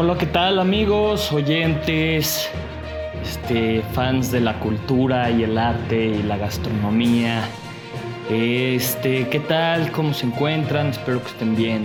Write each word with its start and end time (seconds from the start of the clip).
Hola, 0.00 0.16
¿qué 0.16 0.26
tal 0.26 0.60
amigos, 0.60 1.32
oyentes, 1.32 2.48
este, 3.20 3.82
fans 3.94 4.30
de 4.30 4.40
la 4.40 4.60
cultura 4.60 5.28
y 5.28 5.42
el 5.42 5.58
arte 5.58 6.06
y 6.06 6.22
la 6.22 6.36
gastronomía? 6.36 7.42
Este, 8.30 9.26
¿qué 9.28 9.40
tal? 9.40 9.90
¿Cómo 9.90 10.14
se 10.14 10.26
encuentran? 10.26 10.86
Espero 10.90 11.20
que 11.20 11.30
estén 11.30 11.56
bien 11.56 11.84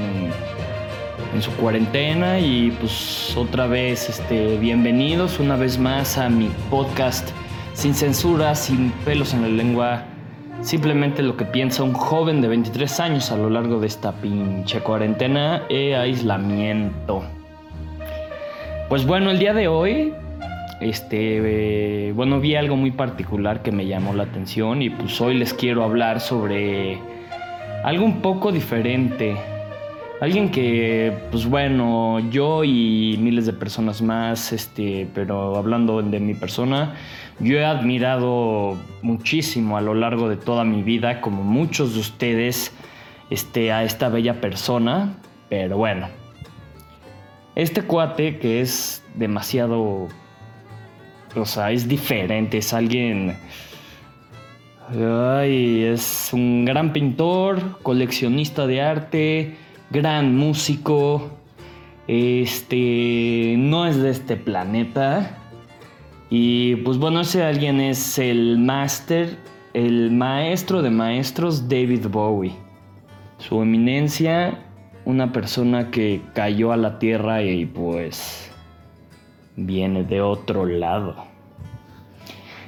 en, 1.33 1.41
su 1.41 1.49
cuarentena 1.53 2.39
y 2.39 2.69
pues 2.79 3.35
otra 3.35 3.65
vez, 3.65 4.07
este, 4.07 4.59
bienvenidos 4.59 5.39
una 5.39 5.55
vez 5.55 5.79
más 5.79 6.19
a 6.19 6.29
mi 6.29 6.51
podcast 6.69 7.27
sin 7.73 7.95
censura, 7.95 8.53
sin 8.53 8.91
pelos 9.05 9.33
en 9.33 9.41
la 9.41 9.47
lengua, 9.47 10.03
simplemente 10.61 11.23
lo 11.23 11.35
que 11.35 11.45
piensa 11.45 11.81
un 11.81 11.93
joven 11.93 12.41
de 12.41 12.47
23 12.47 12.99
años 12.99 13.31
a 13.31 13.37
lo 13.37 13.49
largo 13.49 13.79
de 13.79 13.87
esta 13.87 14.11
pinche 14.11 14.81
cuarentena 14.81 15.63
e 15.67 15.95
aislamiento. 15.95 17.23
Pues 18.93 19.07
bueno, 19.07 19.31
el 19.31 19.39
día 19.39 19.55
de 19.55 19.67
hoy, 19.67 20.13
este, 20.79 22.09
eh, 22.09 22.11
bueno, 22.11 22.39
vi 22.39 22.53
algo 22.53 22.75
muy 22.75 22.91
particular 22.91 23.63
que 23.63 23.71
me 23.71 23.87
llamó 23.87 24.13
la 24.13 24.21
atención 24.21 24.83
y 24.83 24.91
pues 24.91 25.19
hoy 25.19 25.33
les 25.33 25.51
quiero 25.51 25.83
hablar 25.83 26.19
sobre 26.19 26.99
algo 27.83 28.05
un 28.05 28.21
poco 28.21 28.51
diferente. 28.51 29.35
Alguien 30.21 30.51
que, 30.51 31.11
pues 31.31 31.47
bueno, 31.47 32.19
yo 32.29 32.63
y 32.63 33.17
miles 33.19 33.47
de 33.47 33.53
personas 33.53 34.03
más, 34.03 34.53
este, 34.53 35.07
pero 35.15 35.55
hablando 35.55 36.03
de 36.03 36.19
mi 36.19 36.35
persona, 36.35 36.93
yo 37.39 37.57
he 37.57 37.65
admirado 37.65 38.77
muchísimo 39.01 39.75
a 39.75 39.81
lo 39.81 39.95
largo 39.95 40.29
de 40.29 40.37
toda 40.37 40.65
mi 40.65 40.83
vida, 40.83 41.19
como 41.19 41.41
muchos 41.41 41.95
de 41.95 41.99
ustedes, 41.99 42.71
este, 43.31 43.71
a 43.71 43.83
esta 43.85 44.09
bella 44.09 44.39
persona, 44.39 45.15
pero 45.49 45.77
bueno, 45.77 46.09
este 47.55 47.83
cuate 47.83 48.37
que 48.39 48.61
es 48.61 49.03
demasiado. 49.15 50.07
O 51.35 51.45
sea, 51.45 51.71
es 51.71 51.87
diferente, 51.87 52.59
es 52.59 52.73
alguien. 52.73 53.35
Ay, 54.89 55.83
es 55.83 56.29
un 56.33 56.65
gran 56.65 56.93
pintor, 56.93 57.79
coleccionista 57.81 58.67
de 58.67 58.81
arte, 58.81 59.55
gran 59.89 60.35
músico. 60.35 61.31
Este. 62.07 63.55
No 63.57 63.85
es 63.85 63.97
de 63.97 64.09
este 64.09 64.35
planeta. 64.35 65.37
Y 66.29 66.77
pues 66.77 66.97
bueno, 66.97 67.21
ese 67.21 67.43
alguien 67.43 67.79
es 67.79 68.17
el 68.17 68.57
máster, 68.57 69.37
el 69.73 70.09
maestro 70.11 70.81
de 70.81 70.89
maestros 70.89 71.69
David 71.69 72.07
Bowie. 72.07 72.55
Su 73.37 73.61
eminencia 73.61 74.57
una 75.05 75.31
persona 75.31 75.91
que 75.91 76.21
cayó 76.33 76.71
a 76.71 76.77
la 76.77 76.99
tierra 76.99 77.43
y 77.43 77.65
pues 77.65 78.51
viene 79.55 80.03
de 80.03 80.21
otro 80.21 80.65
lado. 80.65 81.15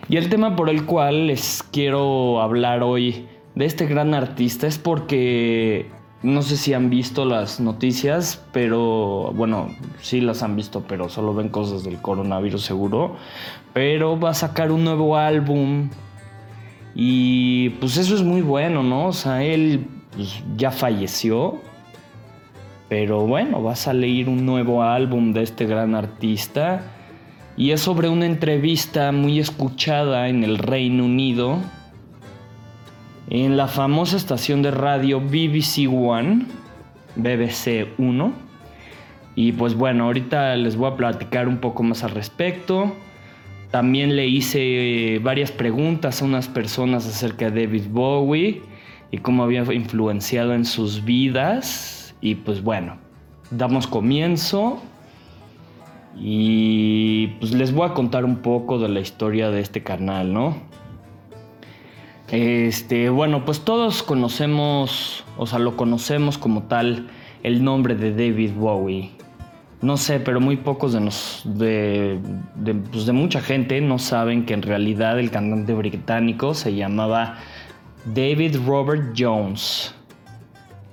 Y 0.07 0.17
el 0.17 0.29
tema 0.29 0.55
por 0.55 0.69
el 0.69 0.85
cual 0.85 1.27
les 1.27 1.63
quiero 1.71 2.41
hablar 2.41 2.83
hoy 2.83 3.27
de 3.55 3.65
este 3.65 3.87
gran 3.87 4.13
artista 4.13 4.67
es 4.67 4.77
porque 4.77 5.89
no 6.21 6.41
sé 6.41 6.57
si 6.57 6.73
han 6.73 6.89
visto 6.89 7.25
las 7.25 7.59
noticias, 7.59 8.43
pero 8.51 9.31
bueno, 9.35 9.69
sí 10.01 10.21
las 10.21 10.43
han 10.43 10.55
visto, 10.55 10.83
pero 10.87 11.09
solo 11.09 11.33
ven 11.33 11.49
cosas 11.49 11.83
del 11.83 12.01
coronavirus 12.01 12.63
seguro. 12.63 13.15
Pero 13.73 14.19
va 14.19 14.31
a 14.31 14.33
sacar 14.33 14.71
un 14.71 14.83
nuevo 14.83 15.17
álbum 15.17 15.89
y 16.95 17.69
pues 17.71 17.97
eso 17.97 18.15
es 18.15 18.23
muy 18.23 18.41
bueno, 18.41 18.81
¿no? 18.83 19.07
O 19.07 19.13
sea, 19.13 19.43
él 19.43 19.85
pues, 20.15 20.43
ya 20.55 20.71
falleció, 20.71 21.61
pero 22.89 23.25
bueno, 23.25 23.63
va 23.63 23.73
a 23.73 23.75
salir 23.75 24.29
un 24.29 24.45
nuevo 24.45 24.83
álbum 24.83 25.33
de 25.33 25.43
este 25.43 25.65
gran 25.65 25.95
artista 25.95 26.83
y 27.57 27.71
es 27.71 27.81
sobre 27.81 28.09
una 28.09 28.25
entrevista 28.25 29.11
muy 29.11 29.39
escuchada 29.39 30.27
en 30.27 30.43
el 30.43 30.57
Reino 30.57 31.05
Unido 31.05 31.59
en 33.29 33.57
la 33.57 33.67
famosa 33.67 34.17
estación 34.17 34.61
de 34.61 34.71
radio 34.71 35.19
BBC 35.19 35.87
One, 35.91 36.45
BBC 37.15 37.87
1. 37.97 38.33
Y 39.35 39.51
pues 39.53 39.73
bueno, 39.73 40.05
ahorita 40.05 40.55
les 40.55 40.75
voy 40.75 40.91
a 40.91 40.95
platicar 40.95 41.47
un 41.47 41.57
poco 41.57 41.81
más 41.83 42.03
al 42.03 42.11
respecto. 42.11 42.95
También 43.71 44.15
le 44.15 44.27
hice 44.27 45.19
varias 45.23 45.51
preguntas 45.51 46.21
a 46.21 46.25
unas 46.25 46.47
personas 46.47 47.07
acerca 47.07 47.49
de 47.49 47.65
David 47.65 47.85
Bowie 47.89 48.61
y 49.11 49.17
cómo 49.17 49.43
había 49.43 49.61
influenciado 49.73 50.53
en 50.53 50.63
sus 50.63 51.03
vidas 51.03 52.04
y 52.25 52.33
pues 52.33 52.63
bueno, 52.63 52.97
damos 53.51 53.85
comienzo 53.85 54.81
y 56.17 57.27
pues 57.39 57.51
les 57.53 57.71
voy 57.71 57.87
a 57.87 57.93
contar 57.93 58.25
un 58.25 58.37
poco 58.37 58.79
de 58.79 58.89
la 58.89 58.99
historia 58.99 59.51
de 59.51 59.61
este 59.61 59.83
canal, 59.83 60.33
¿no? 60.33 60.57
Este, 62.31 63.11
bueno, 63.11 63.45
pues 63.45 63.59
todos 63.59 64.01
conocemos, 64.01 65.23
o 65.37 65.45
sea, 65.45 65.59
lo 65.59 65.77
conocemos 65.77 66.39
como 66.39 66.63
tal 66.63 67.09
el 67.43 67.63
nombre 67.63 67.93
de 67.93 68.09
David 68.09 68.53
Bowie. 68.57 69.11
No 69.83 69.95
sé, 69.95 70.19
pero 70.19 70.41
muy 70.41 70.57
pocos 70.57 70.93
de, 70.93 71.01
nos, 71.01 71.43
de, 71.45 72.19
pues 72.91 73.05
de 73.05 73.13
mucha 73.13 73.39
gente 73.39 73.79
no 73.81 73.99
saben 73.99 74.47
que 74.47 74.55
en 74.55 74.63
realidad 74.63 75.19
el 75.19 75.29
cantante 75.29 75.75
británico 75.75 76.55
se 76.55 76.73
llamaba 76.73 77.35
David 78.15 78.57
Robert 78.65 79.13
Jones 79.15 79.93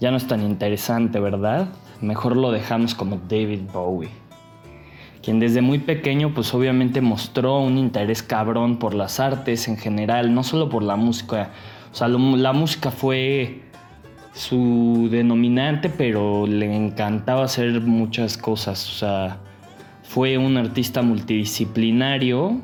ya 0.03 0.11
no 0.11 0.17
es 0.17 0.27
tan 0.27 0.43
interesante, 0.43 1.21
¿verdad? 1.21 1.69
Mejor 2.01 2.37
lo 2.37 2.51
dejamos 2.51 2.93
como 2.93 3.21
David 3.29 3.61
Bowie, 3.73 4.09
quien 5.23 5.39
desde 5.39 5.63
muy 5.63 5.79
pequeño 5.79 6.35
pues 6.35 6.53
obviamente 6.55 7.01
mostró 7.01 7.61
un 7.61 7.79
interés 7.79 8.21
cabrón 8.21 8.81
por 8.81 8.95
las 8.95 9.21
artes 9.21 9.69
en 9.69 9.77
general, 9.77 10.35
no 10.35 10.43
solo 10.43 10.69
por 10.69 10.83
la 10.83 10.97
música. 10.97 11.51
O 11.93 11.95
sea, 11.95 12.09
la 12.09 12.53
música 12.53 12.91
fue 12.91 13.63
su 14.35 15.07
denominante, 15.09 15.89
pero 15.89 16.49
le 16.49 16.75
encantaba 16.75 17.45
hacer 17.45 17.81
muchas 17.83 18.37
cosas. 18.37 18.85
O 18.89 18.95
sea, 18.95 19.39
fue 20.03 20.37
un 20.37 20.57
artista 20.57 21.03
multidisciplinario, 21.03 22.61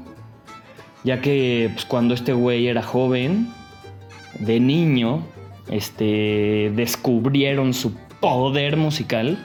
ya 1.04 1.20
que 1.20 1.70
pues, 1.72 1.84
cuando 1.84 2.14
este 2.14 2.32
güey 2.32 2.66
era 2.66 2.82
joven, 2.82 3.46
de 4.40 4.58
niño, 4.58 5.22
este, 5.70 6.72
descubrieron 6.74 7.74
su 7.74 7.94
poder 8.20 8.76
musical 8.76 9.38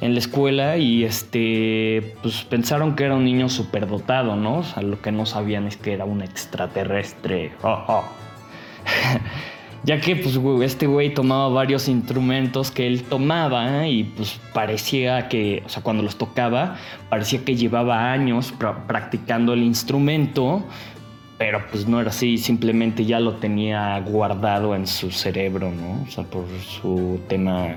en 0.00 0.14
la 0.14 0.20
escuela 0.20 0.76
y 0.78 1.04
este, 1.04 2.14
pues 2.22 2.44
pensaron 2.44 2.96
que 2.96 3.04
era 3.04 3.14
un 3.14 3.24
niño 3.24 3.48
superdotado, 3.48 4.36
¿no? 4.36 4.58
O 4.58 4.64
sea, 4.64 4.82
lo 4.82 5.00
que 5.00 5.12
no 5.12 5.26
sabían 5.26 5.66
es 5.66 5.76
que 5.76 5.92
era 5.92 6.04
un 6.04 6.22
extraterrestre. 6.22 7.52
ya 9.84 10.00
que 10.00 10.16
pues 10.16 10.38
este 10.62 10.86
güey 10.86 11.12
tomaba 11.12 11.48
varios 11.48 11.88
instrumentos 11.88 12.70
que 12.70 12.86
él 12.86 13.02
tomaba 13.02 13.86
y 13.86 14.04
pues 14.04 14.40
parecía 14.52 15.28
que, 15.28 15.62
o 15.66 15.68
sea, 15.68 15.82
cuando 15.82 16.02
los 16.02 16.16
tocaba, 16.16 16.76
parecía 17.08 17.44
que 17.44 17.56
llevaba 17.56 18.10
años 18.12 18.54
practicando 18.86 19.52
el 19.52 19.62
instrumento, 19.62 20.64
pero 21.40 21.62
pues 21.70 21.88
no 21.88 22.02
era 22.02 22.10
así, 22.10 22.36
simplemente 22.36 23.06
ya 23.06 23.18
lo 23.18 23.36
tenía 23.36 23.98
guardado 24.00 24.76
en 24.76 24.86
su 24.86 25.10
cerebro, 25.10 25.70
¿no? 25.70 26.02
O 26.02 26.10
sea, 26.10 26.22
por 26.22 26.44
su 26.60 27.18
tema 27.28 27.76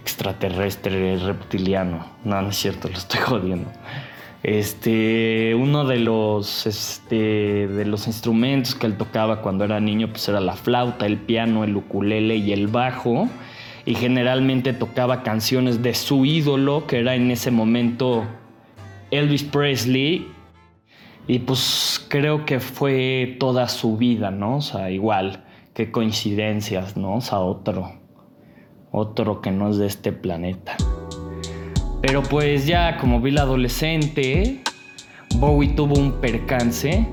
extraterrestre, 0.00 1.18
reptiliano. 1.18 2.06
No, 2.22 2.40
no 2.40 2.50
es 2.50 2.56
cierto, 2.56 2.86
lo 2.86 2.94
estoy 2.94 3.18
jodiendo. 3.26 3.68
Este, 4.44 5.56
uno 5.56 5.84
de 5.84 5.98
los, 5.98 6.64
este, 6.68 7.66
de 7.66 7.84
los 7.86 8.06
instrumentos 8.06 8.76
que 8.76 8.86
él 8.86 8.96
tocaba 8.96 9.42
cuando 9.42 9.64
era 9.64 9.80
niño, 9.80 10.10
pues 10.10 10.28
era 10.28 10.38
la 10.38 10.54
flauta, 10.54 11.06
el 11.06 11.16
piano, 11.16 11.64
el 11.64 11.74
ukulele 11.74 12.36
y 12.36 12.52
el 12.52 12.68
bajo. 12.68 13.28
Y 13.84 13.96
generalmente 13.96 14.72
tocaba 14.72 15.24
canciones 15.24 15.82
de 15.82 15.92
su 15.92 16.24
ídolo, 16.24 16.86
que 16.86 17.00
era 17.00 17.16
en 17.16 17.32
ese 17.32 17.50
momento 17.50 18.24
Elvis 19.10 19.42
Presley, 19.42 20.28
y 21.26 21.38
pues 21.38 22.04
creo 22.08 22.44
que 22.44 22.60
fue 22.60 23.36
toda 23.40 23.68
su 23.68 23.96
vida, 23.96 24.30
¿no? 24.30 24.58
O 24.58 24.60
sea, 24.60 24.90
igual, 24.90 25.44
qué 25.72 25.90
coincidencias, 25.90 26.96
¿no? 26.96 27.16
O 27.16 27.20
sea, 27.20 27.38
otro, 27.38 27.92
otro 28.90 29.40
que 29.40 29.50
no 29.50 29.70
es 29.70 29.78
de 29.78 29.86
este 29.86 30.12
planeta. 30.12 30.76
Pero 32.02 32.22
pues 32.22 32.66
ya 32.66 32.98
como 32.98 33.20
vi 33.20 33.30
la 33.30 33.42
adolescente, 33.42 34.62
Bowie 35.36 35.70
tuvo 35.70 35.94
un 35.94 36.20
percance, 36.20 37.08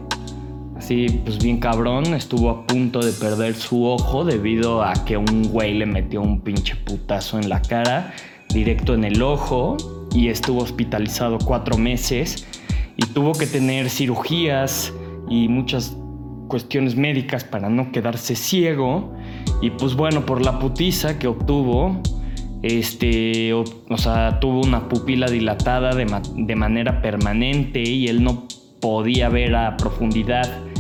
así 0.76 1.08
pues 1.24 1.42
bien 1.42 1.60
cabrón, 1.60 2.14
estuvo 2.14 2.50
a 2.50 2.68
punto 2.68 3.00
de 3.00 3.14
perder 3.14 3.56
su 3.56 3.86
ojo 3.86 4.26
debido 4.26 4.84
a 4.84 4.94
que 5.06 5.16
un 5.16 5.44
güey 5.44 5.76
le 5.76 5.86
metió 5.86 6.22
un 6.22 6.42
pinche 6.42 6.76
putazo 6.76 7.40
en 7.40 7.48
la 7.48 7.62
cara, 7.62 8.14
directo 8.50 8.94
en 8.94 9.06
el 9.06 9.22
ojo, 9.22 9.78
y 10.14 10.28
estuvo 10.28 10.62
hospitalizado 10.62 11.38
cuatro 11.38 11.78
meses 11.78 12.46
y 12.98 13.06
tuvo 13.08 13.34
que 13.34 13.48
tener 13.48 13.90
cirugías 13.90 14.94
y 15.30 15.48
muchas 15.48 15.96
cuestiones 16.48 16.96
médicas 16.96 17.44
para 17.44 17.70
no 17.70 17.92
quedarse 17.92 18.36
ciego. 18.36 19.14
Y 19.62 19.70
pues 19.72 19.96
bueno, 19.96 20.26
por 20.26 20.44
la 20.44 20.60
putiza 20.60 21.18
que 21.18 21.28
obtuvo, 21.28 22.02
este, 22.62 23.54
o, 23.54 23.66
sea, 23.98 24.40
tuvo 24.40 24.62
una 24.62 24.90
pupila 24.90 25.28
dilatada 25.28 25.96
de, 25.96 26.06
de 26.36 26.56
manera 26.56 27.02
permanente 27.02 27.82
y 27.82 28.08
él 28.08 28.24
no 28.24 28.48
podía 28.82 29.30
ver 29.30 29.56
a 29.56 29.78
profundidad. 29.78 30.71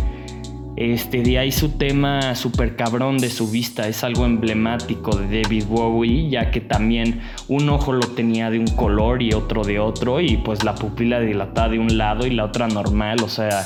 Este, 0.81 1.21
de 1.21 1.37
ahí 1.37 1.51
su 1.51 1.77
tema 1.77 2.33
super 2.33 2.75
cabrón 2.75 3.19
de 3.19 3.29
su 3.29 3.51
vista 3.51 3.87
es 3.87 4.03
algo 4.03 4.25
emblemático 4.25 5.15
de 5.15 5.43
David 5.43 5.65
Bowie, 5.67 6.27
ya 6.31 6.49
que 6.49 6.59
también 6.59 7.21
un 7.47 7.69
ojo 7.69 7.93
lo 7.93 8.07
tenía 8.07 8.49
de 8.49 8.57
un 8.57 8.65
color 8.65 9.21
y 9.21 9.31
otro 9.33 9.63
de 9.63 9.77
otro, 9.77 10.19
y 10.21 10.37
pues 10.37 10.63
la 10.63 10.73
pupila 10.73 11.19
dilatada 11.19 11.69
de 11.69 11.77
un 11.77 11.99
lado 11.99 12.25
y 12.25 12.31
la 12.31 12.45
otra 12.45 12.67
normal, 12.67 13.19
o 13.23 13.29
sea, 13.29 13.63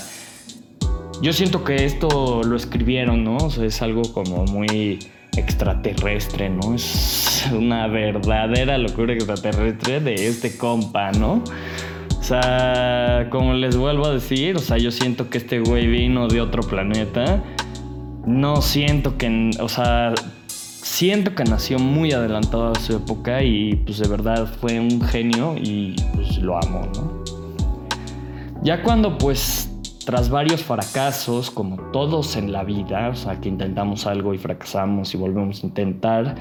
yo 1.22 1.32
siento 1.32 1.64
que 1.64 1.86
esto 1.86 2.44
lo 2.44 2.58
escribieron, 2.58 3.24
¿no? 3.24 3.38
O 3.38 3.50
sea, 3.50 3.64
es 3.64 3.82
algo 3.82 4.02
como 4.12 4.44
muy 4.44 5.00
extraterrestre, 5.38 6.50
¿no? 6.50 6.76
Es 6.76 7.48
una 7.54 7.88
verdadera 7.88 8.78
locura 8.78 9.14
extraterrestre 9.14 10.02
de 10.02 10.28
este 10.28 10.58
compa, 10.58 11.14
¿no? 11.14 11.42
O 12.26 12.28
sea, 12.28 13.28
como 13.30 13.54
les 13.54 13.78
vuelvo 13.78 14.08
a 14.08 14.12
decir, 14.12 14.56
o 14.56 14.60
sea, 14.60 14.80
yo 14.80 14.90
siento 14.90 15.30
que 15.30 15.38
este 15.38 15.60
güey 15.60 15.86
vino 15.86 16.28
de 16.28 16.42
otro 16.42 16.64
planeta. 16.64 17.44
No 18.26 18.64
siento 18.64 19.16
que, 19.16 19.52
o 19.62 19.70
sea, 19.70 20.16
siento 20.48 21.36
que 21.36 21.44
nació 21.44 21.78
muy 21.78 22.14
adelantado 22.14 22.72
a 22.72 22.80
su 22.80 22.96
época 22.96 23.44
y 23.44 23.76
pues 23.76 24.00
de 24.00 24.08
verdad 24.08 24.52
fue 24.60 24.80
un 24.80 25.02
genio 25.02 25.54
y 25.56 25.94
pues 26.16 26.40
lo 26.40 26.58
amo, 26.58 26.90
¿no? 26.96 27.24
Ya 28.64 28.82
cuando 28.82 29.20
pues 29.20 29.70
tras 30.04 30.32
varios 30.32 30.64
fracasos, 30.64 31.52
como 31.52 31.78
todos 31.92 32.38
en 32.38 32.52
la 32.52 32.64
vida, 32.64 33.10
o 33.10 33.16
sea, 33.16 33.40
que 33.40 33.50
intentamos 33.50 34.08
algo 34.08 34.34
y 34.34 34.40
fracasamos 34.40 35.14
y 35.14 35.18
volvemos 35.18 35.64
a 35.64 35.68
intentar, 35.68 36.34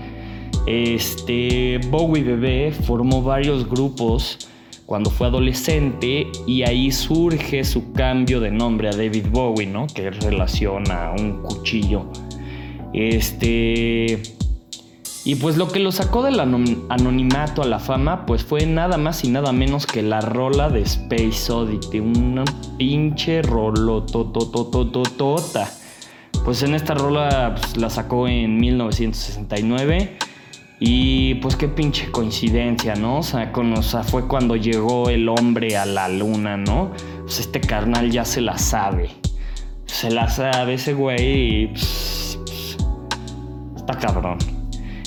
este 0.67 1.79
Bowie 1.91 2.23
Bebé 2.23 2.73
formó 2.73 3.21
varios 3.21 3.69
grupos 3.69 4.49
cuando 4.87 5.11
fue 5.11 5.27
adolescente 5.29 6.31
y 6.47 6.63
ahí 6.63 6.93
surge 6.93 7.65
su 7.65 7.93
cambio 7.93 8.41
de 8.41 8.51
nombre 8.51 8.89
a 8.89 8.93
David 8.93 9.27
Bowie, 9.31 9.67
¿no? 9.67 9.87
Que 9.87 10.11
relaciona 10.11 11.09
a 11.09 11.13
un 11.13 11.43
cuchillo. 11.43 12.07
Este... 12.93 14.23
Y 15.27 15.37
pues 15.37 15.57
lo 15.57 15.69
que 15.69 15.79
lo 15.79 15.91
sacó 15.91 16.23
del 16.23 16.39
anonimato 16.39 17.63
a 17.63 17.65
la 17.65 17.79
fama, 17.79 18.27
pues 18.27 18.45
fue 18.45 18.67
nada 18.67 18.99
más 18.99 19.25
y 19.25 19.31
nada 19.31 19.53
menos 19.53 19.87
que 19.87 20.03
la 20.03 20.21
rola 20.21 20.69
de 20.69 20.83
Space 20.83 21.51
Oddity, 21.51 22.01
una 22.01 22.45
pinche 22.77 23.41
rolototototota. 23.41 25.67
Pues 26.45 26.63
en 26.63 26.75
esta 26.75 26.93
rola 26.93 27.55
pues, 27.59 27.79
la 27.79 27.89
sacó 27.89 28.29
en 28.29 28.59
1969 28.59 30.19
y 30.81 31.35
pues 31.37 31.57
qué 31.57 31.69
pinche 31.69 32.11
coincidencia, 32.11 32.95
¿no? 32.97 33.19
O 33.19 33.23
sea, 33.23 33.53
fue 34.03 34.27
cuando 34.27 34.57
llegó 34.57 35.09
el 35.09 35.29
hombre 35.29 35.77
a 35.77 35.87
la 35.87 36.09
luna, 36.09 36.57
¿no? 36.57 36.91
Pues 37.23 37.41
este 37.41 37.61
carnal 37.61 38.11
ya 38.11 38.25
se 38.25 38.41
la 38.41 38.59
sabe. 38.59 39.11
Se 39.87 40.11
la 40.11 40.29
sabe 40.29 40.75
ese 40.75 40.95
güey 40.95 41.63
y 41.63 41.67
pues, 41.69 42.39
pues, 42.45 42.77
está 43.77 43.99
cabrón. 43.99 44.39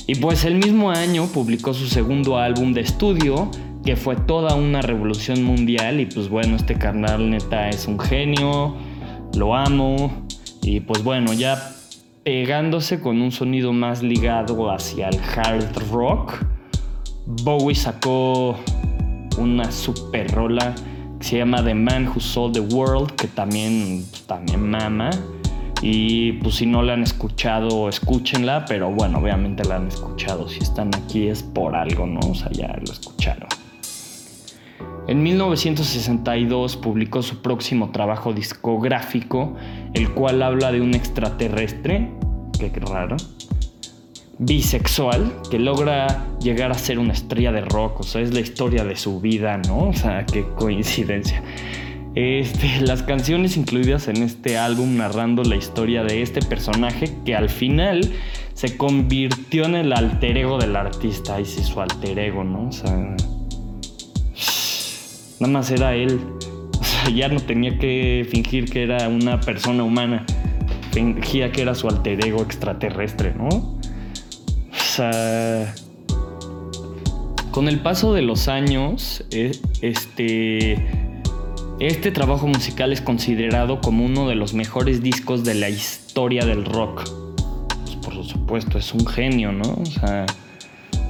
Y 0.05 0.15
pues 0.15 0.45
el 0.45 0.55
mismo 0.55 0.89
año 0.89 1.27
publicó 1.27 1.73
su 1.73 1.87
segundo 1.87 2.37
álbum 2.37 2.71
de 2.71 2.81
estudio, 2.81 3.51
que 3.83 3.97
fue 3.97 4.15
toda 4.15 4.55
una 4.55 4.81
revolución 4.81 5.43
mundial. 5.43 5.99
Y 5.99 6.05
pues 6.05 6.29
bueno, 6.29 6.55
este 6.55 6.75
carnal 6.75 7.29
neta 7.29 7.67
es 7.67 7.87
un 7.87 7.99
genio, 7.99 8.77
lo 9.35 9.53
amo. 9.53 10.25
Y 10.61 10.79
pues 10.79 11.03
bueno, 11.03 11.33
ya 11.33 11.76
pegándose 12.27 12.99
con 12.99 13.21
un 13.21 13.31
sonido 13.31 13.71
más 13.71 14.03
ligado 14.03 14.69
hacia 14.69 15.07
el 15.07 15.17
hard 15.17 15.89
rock. 15.93 16.33
Bowie 17.25 17.73
sacó 17.73 18.57
una 19.37 19.71
super 19.71 20.29
rola 20.31 20.75
que 21.19 21.25
se 21.25 21.37
llama 21.37 21.63
The 21.63 21.73
Man 21.73 22.09
Who 22.09 22.19
Sold 22.19 22.55
the 22.55 22.75
World, 22.75 23.11
que 23.11 23.29
también, 23.29 24.03
también 24.25 24.69
mama. 24.69 25.09
Y 25.81 26.33
pues 26.33 26.55
si 26.55 26.65
no 26.65 26.81
la 26.81 26.95
han 26.95 27.03
escuchado, 27.03 27.87
escúchenla, 27.87 28.65
pero 28.65 28.91
bueno, 28.91 29.19
obviamente 29.19 29.63
la 29.63 29.77
han 29.77 29.87
escuchado. 29.87 30.49
Si 30.49 30.59
están 30.59 30.93
aquí 30.95 31.29
es 31.29 31.41
por 31.41 31.77
algo, 31.77 32.05
¿no? 32.05 32.19
O 32.29 32.35
sea, 32.35 32.51
ya 32.51 32.75
lo 32.85 32.91
escucharon. 32.91 33.47
En 35.07 35.23
1962 35.23 36.75
publicó 36.75 37.23
su 37.23 37.41
próximo 37.41 37.91
trabajo 37.91 38.33
discográfico, 38.33 39.55
el 39.93 40.11
cual 40.11 40.41
habla 40.41 40.73
de 40.73 40.81
un 40.81 40.93
extraterrestre, 40.93 42.11
que 42.59 42.69
raro, 42.79 43.15
bisexual, 44.39 45.33
que 45.49 45.59
logra 45.59 46.25
llegar 46.41 46.71
a 46.71 46.73
ser 46.73 46.99
una 46.99 47.13
estrella 47.13 47.53
de 47.53 47.61
rock, 47.61 48.01
o 48.01 48.03
sea, 48.03 48.21
es 48.21 48.33
la 48.33 48.41
historia 48.41 48.83
de 48.83 48.97
su 48.97 49.21
vida, 49.21 49.57
¿no? 49.57 49.89
O 49.89 49.93
sea, 49.93 50.25
qué 50.25 50.45
coincidencia. 50.57 51.41
Este, 52.15 52.81
las 52.81 53.03
canciones 53.03 53.57
incluidas 53.57 54.07
en 54.07 54.23
este 54.23 54.57
álbum 54.57 54.97
narrando 54.97 55.43
la 55.43 55.55
historia 55.55 56.03
de 56.03 56.21
este 56.21 56.41
personaje 56.41 57.13
que 57.23 57.35
al 57.35 57.49
final 57.49 58.11
se 58.55 58.75
convirtió 58.75 59.65
en 59.65 59.75
el 59.75 59.93
alter 59.93 60.37
ego 60.37 60.57
del 60.57 60.75
artista, 60.75 61.39
y 61.39 61.45
sí, 61.45 61.63
su 61.63 61.79
alter 61.79 62.19
ego, 62.19 62.43
¿no? 62.43 62.67
O 62.67 62.71
sea, 62.71 63.15
Nada 65.39 65.53
más 65.53 65.71
era 65.71 65.95
él. 65.95 66.19
O 66.79 66.83
sea, 66.83 67.09
ya 67.09 67.27
no 67.27 67.39
tenía 67.39 67.77
que 67.79 68.25
fingir 68.29 68.69
que 68.69 68.83
era 68.83 69.09
una 69.09 69.39
persona 69.41 69.83
humana. 69.83 70.25
Fingía 70.91 71.51
que 71.51 71.63
era 71.63 71.73
su 71.73 71.87
alter 71.89 72.23
ego 72.23 72.43
extraterrestre, 72.43 73.33
¿no? 73.33 73.47
O 73.47 73.79
sea. 74.75 75.73
Con 77.51 77.67
el 77.67 77.79
paso 77.79 78.13
de 78.13 78.21
los 78.21 78.47
años, 78.47 79.23
eh, 79.31 79.51
este. 79.81 80.85
Este 81.79 82.11
trabajo 82.11 82.47
musical 82.47 82.93
es 82.93 83.01
considerado 83.01 83.81
como 83.81 84.05
uno 84.05 84.27
de 84.29 84.35
los 84.35 84.53
mejores 84.53 85.01
discos 85.01 85.43
de 85.43 85.55
la 85.55 85.69
historia 85.69 86.45
del 86.45 86.63
rock. 86.63 87.09
Pues 87.85 87.95
por 87.97 88.23
supuesto, 88.23 88.77
es 88.77 88.93
un 88.93 89.05
genio, 89.05 89.51
¿no? 89.51 89.73
O 89.81 89.85
sea. 89.85 90.25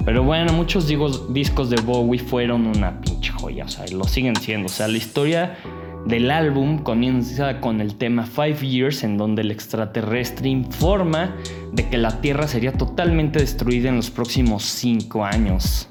Pero 0.08 0.22
bueno, 0.22 0.54
muchos 0.54 0.86
discos 0.88 1.68
de 1.68 1.76
Bowie 1.82 2.18
fueron 2.18 2.66
una 2.66 2.98
pinche 2.98 3.30
joya, 3.30 3.66
o 3.66 3.68
sea, 3.68 3.84
lo 3.88 4.04
siguen 4.04 4.36
siendo. 4.36 4.64
O 4.64 4.70
sea, 4.70 4.88
la 4.88 4.96
historia 4.96 5.58
del 6.06 6.30
álbum 6.30 6.78
comienza 6.78 7.60
con 7.60 7.82
el 7.82 7.96
tema 7.96 8.24
Five 8.24 8.66
Years, 8.66 9.04
en 9.04 9.18
donde 9.18 9.42
el 9.42 9.50
extraterrestre 9.50 10.48
informa 10.48 11.36
de 11.72 11.90
que 11.90 11.98
la 11.98 12.22
Tierra 12.22 12.48
sería 12.48 12.72
totalmente 12.72 13.38
destruida 13.40 13.90
en 13.90 13.96
los 13.96 14.08
próximos 14.08 14.62
cinco 14.62 15.26
años. 15.26 15.90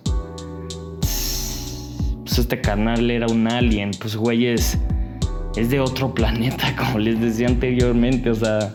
Pues 2.24 2.39
este 2.39 2.59
canal 2.59 3.12
era 3.12 3.27
un 3.27 3.47
alien, 3.47 3.91
pues 4.01 4.15
güey 4.15 4.47
es, 4.47 4.79
es 5.55 5.69
de 5.69 5.79
otro 5.79 6.15
planeta, 6.15 6.75
como 6.75 6.97
les 6.97 7.21
decía 7.21 7.45
anteriormente, 7.45 8.31
o 8.31 8.36
sea, 8.36 8.74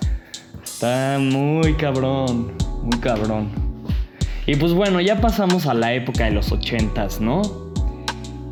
está 0.62 1.18
muy 1.20 1.74
cabrón, 1.74 2.52
muy 2.84 3.00
cabrón. 3.00 3.71
Y 4.46 4.56
pues 4.56 4.72
bueno, 4.72 5.00
ya 5.00 5.20
pasamos 5.20 5.66
a 5.66 5.74
la 5.74 5.94
época 5.94 6.24
de 6.24 6.32
los 6.32 6.50
80s, 6.50 7.20
¿no? 7.20 7.42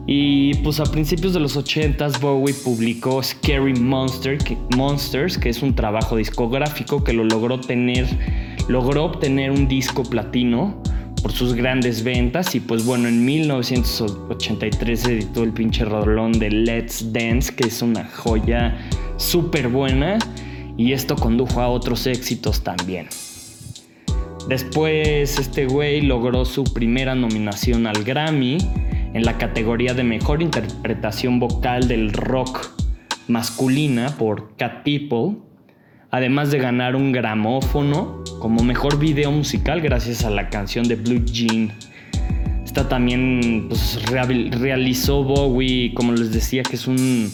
Y 0.07 0.55
pues 0.55 0.81
a 0.81 0.85
principios 0.85 1.35
de 1.35 1.41
los 1.41 1.57
80s 1.57 2.21
Bowie 2.21 2.55
publicó 2.55 3.23
Scary 3.23 3.75
Monster, 3.75 4.39
Monsters, 4.77 5.39
que 5.39 5.49
es 5.49 5.63
un 5.63 5.75
trabajo 5.75 6.17
discográfico 6.17 7.05
que 7.05 7.13
lo 7.13 7.25
logró 7.25 7.61
tener, 7.61 8.07
logró 8.69 9.05
obtener 9.05 9.51
un 9.51 9.69
disco 9.69 10.03
platino 10.03 10.83
por 11.23 11.33
sus 11.33 11.55
grandes 11.55 12.03
ventas 12.03 12.55
y 12.55 12.61
pues 12.61 12.85
bueno, 12.85 13.09
en 13.09 13.25
1983 13.25 15.05
editó 15.07 15.43
el 15.43 15.53
pinche 15.53 15.85
rolón 15.85 16.33
de 16.33 16.51
Let's 16.51 17.13
Dance, 17.13 17.55
que 17.55 17.69
es 17.69 17.83
una 17.83 18.05
joya 18.05 18.77
súper 19.17 19.69
buena 19.69 20.19
y 20.77 20.93
esto 20.93 21.15
condujo 21.15 21.61
a 21.61 21.69
otros 21.69 22.07
éxitos 22.07 22.65
también. 22.65 23.09
Después 24.49 25.39
este 25.39 25.67
güey 25.67 26.01
logró 26.01 26.45
su 26.45 26.65
primera 26.65 27.15
nominación 27.15 27.87
al 27.87 28.03
Grammy 28.05 28.59
en 29.13 29.25
la 29.25 29.39
categoría 29.39 29.95
de 29.95 30.05
mejor 30.05 30.43
interpretación 30.43 31.39
vocal 31.39 31.89
del 31.89 32.13
rock 32.13 32.71
masculina 33.29 34.09
por 34.17 34.57
Cat 34.57 34.83
People, 34.85 35.39
además 36.11 36.51
de 36.51 36.59
ganar 36.59 36.97
un 36.97 37.13
gramófono 37.13 38.25
como 38.41 38.63
mejor 38.63 38.99
video 38.99 39.31
musical 39.31 39.81
gracias 39.81 40.25
a 40.25 40.31
la 40.31 40.49
canción 40.49 40.89
de 40.89 40.97
Blue 40.97 41.25
Jean. 41.25 41.73
Esta 42.65 42.89
también 42.89 43.67
pues, 43.69 44.01
realizó 44.09 45.25
Bowie, 45.25 45.93
como 45.95 46.13
les 46.13 46.33
decía, 46.33 46.63
que 46.63 46.77
es 46.77 46.87
un 46.87 47.31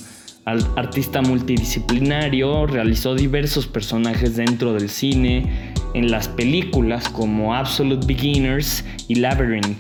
artista 0.47 1.23
multidisciplinario, 1.23 2.67
realizó 2.67 3.15
diversos 3.15 3.67
personajes 3.67 4.37
dentro 4.37 4.73
del 4.73 4.89
cine, 4.89 5.75
en 5.97 6.11
las 6.11 6.29
películas 6.29 7.09
como 7.09 7.55
Absolute 7.55 8.07
Beginners 8.07 8.85
y 9.09 9.15
Labyrinth, 9.15 9.79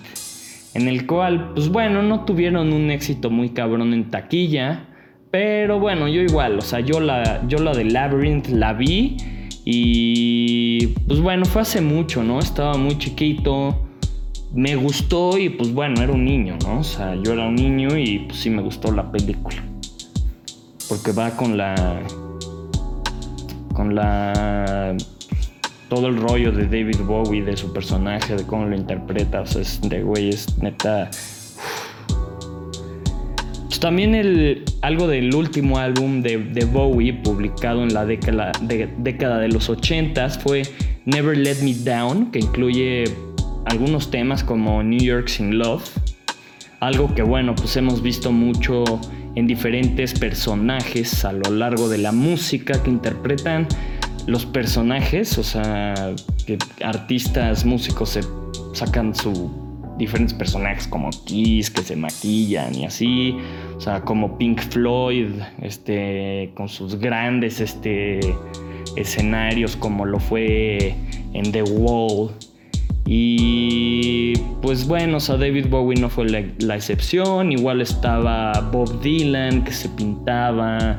en 0.73 0.88
el 0.88 1.06
cual, 1.06 1.52
pues 1.52 1.68
bueno, 1.68 2.02
no 2.02 2.25
tuvieron 2.25 2.73
un 2.73 2.90
éxito 2.90 3.28
muy 3.28 3.50
cabrón 3.50 3.92
en 3.92 4.11
taquilla, 4.11 4.87
pero 5.30 5.78
bueno, 5.78 6.08
yo 6.08 6.23
igual, 6.23 6.58
o 6.58 6.62
sea, 6.62 6.80
yo 6.80 7.00
la, 7.00 7.46
yo 7.46 7.58
la 7.58 7.75
de 7.75 7.85
Labyrinth 7.85 8.49
la 8.49 8.73
vi 8.73 9.18
y 9.66 10.87
pues 11.06 11.20
bueno, 11.20 11.44
fue 11.44 11.61
hace 11.62 11.82
mucho, 11.82 12.25
¿no? 12.25 12.38
Estaba 12.38 12.78
muy 12.78 12.96
chiquito, 12.96 13.87
me 14.54 14.75
gustó 14.75 15.37
y 15.37 15.50
pues 15.50 15.75
bueno, 15.75 16.00
era 16.00 16.12
un 16.12 16.25
niño, 16.25 16.56
¿no? 16.64 16.80
O 16.80 16.85
sea, 16.85 17.14
yo 17.14 17.35
era 17.35 17.46
un 17.46 17.56
niño 17.56 17.94
y 17.99 18.20
pues 18.20 18.38
sí 18.38 18.49
me 18.49 18.62
gustó 18.62 18.90
la 18.90 19.12
película. 19.12 19.62
Porque 20.88 21.12
va 21.12 21.30
con 21.32 21.58
la... 21.58 22.00
con 23.75 23.94
la... 23.94 24.96
todo 25.88 26.09
el 26.09 26.16
rollo 26.16 26.52
de 26.52 26.64
David 26.64 27.00
Bowie, 27.05 27.43
de 27.43 27.57
su 27.57 27.73
personaje, 27.73 28.37
de 28.37 28.45
cómo 28.45 28.66
lo 28.66 28.76
interpreta, 28.76 29.43
o 29.43 29.45
es 29.45 29.81
de 29.83 30.02
güey, 30.02 30.31
es 30.31 30.59
neta... 30.59 31.11
Pues 33.66 33.81
también 33.81 34.14
el, 34.14 34.64
algo 34.81 35.07
del 35.07 35.35
último 35.35 35.78
álbum 35.78 36.23
de, 36.23 36.64
Bowie 36.73 37.12
publicado 37.12 37.83
en 37.83 37.93
la 37.93 38.07
década 38.07 38.52
de, 38.62 38.88
década 38.99 39.38
de 39.38 39.49
los 39.49 39.69
80 39.69 40.31
fue 40.31 40.62
Never 41.05 41.37
Let 41.37 41.62
Me 41.62 41.75
Down, 41.75 42.31
que 42.31 42.38
incluye 42.38 43.05
algunos 43.66 44.11
temas 44.11 44.43
como 44.43 44.83
New 44.83 45.00
York 45.00 45.28
Sin 45.28 45.59
Love, 45.59 45.85
algo 46.81 47.14
que 47.14 47.23
bueno, 47.23 47.55
pues 47.55 47.76
hemos 47.76 48.02
visto 48.02 48.33
mucho 48.33 48.85
en 49.35 49.47
diferentes 49.47 50.19
personajes 50.19 51.25
a 51.25 51.33
lo 51.33 51.50
largo 51.50 51.88
de 51.88 51.99
la 51.99 52.12
música 52.12 52.83
que 52.83 52.90
interpretan 52.90 53.69
los 54.26 54.47
personajes, 54.47 55.38
o 55.38 55.42
sea, 55.42 56.14
que 56.47 56.59
artistas, 56.85 57.64
músicos 57.64 58.11
se 58.11 58.21
sacan 58.73 59.14
sus 59.14 59.38
diferentes 59.99 60.35
personajes 60.35 60.87
como 60.87 61.11
Kiss 61.25 61.71
que 61.71 61.83
se 61.83 61.97
maquillan 61.97 62.75
y 62.75 62.85
así, 62.85 63.37
o 63.76 63.80
sea, 63.80 64.02
como 64.02 64.37
Pink 64.37 64.61
Floyd, 64.61 65.30
este, 65.62 66.50
con 66.54 66.68
sus 66.68 66.97
grandes, 66.97 67.61
este, 67.61 68.21
escenarios 68.97 69.76
como 69.76 70.04
lo 70.04 70.18
fue 70.18 70.95
en 71.33 71.52
The 71.52 71.62
Wall 71.62 72.30
y 73.06 74.33
pues 74.61 74.87
bueno, 74.87 75.18
o 75.18 75.21
sea, 75.21 75.37
David 75.37 75.68
Bowie 75.71 76.00
no 76.00 76.11
fue 76.11 76.28
la, 76.28 76.75
excepción. 76.75 77.52
Igual 77.52 77.80
estaba 77.80 78.52
Bob 78.73 79.00
Dylan 79.00 79.62
que 79.62 79.73
se 79.73 79.88
pintaba. 79.90 80.99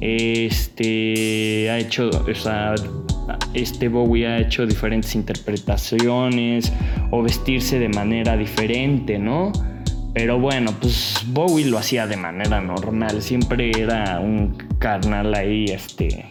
Este 0.00 1.68
ha 1.70 1.78
hecho, 1.78 2.10
o 2.10 2.34
sea, 2.34 2.74
este 3.54 3.88
Bowie 3.88 4.26
ha 4.26 4.38
hecho 4.38 4.66
diferentes 4.66 5.14
interpretaciones 5.14 6.72
o 7.10 7.22
vestirse 7.22 7.78
de 7.78 7.88
manera 7.88 8.36
diferente, 8.36 9.18
¿no? 9.18 9.52
Pero 10.14 10.38
bueno, 10.38 10.72
pues 10.80 11.24
Bowie 11.28 11.66
lo 11.66 11.78
hacía 11.78 12.06
de 12.06 12.16
manera 12.16 12.60
normal. 12.60 13.22
Siempre 13.22 13.70
era 13.70 14.20
un 14.20 14.56
carnal 14.78 15.34
ahí, 15.34 15.66
este, 15.66 16.26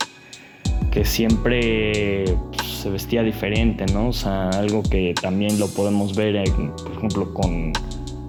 que 0.92 1.06
siempre 1.06 2.26
pues, 2.52 2.68
se 2.68 2.90
vestía 2.90 3.24
diferente, 3.24 3.86
¿no? 3.94 4.10
O 4.10 4.14
sea, 4.14 4.50
algo 4.50 4.84
que 4.84 5.14
también 5.22 5.60
lo 5.60 5.68
podemos 5.68 6.16
ver, 6.16 6.44
por 6.52 6.92
ejemplo, 6.98 7.34
con 7.34 7.72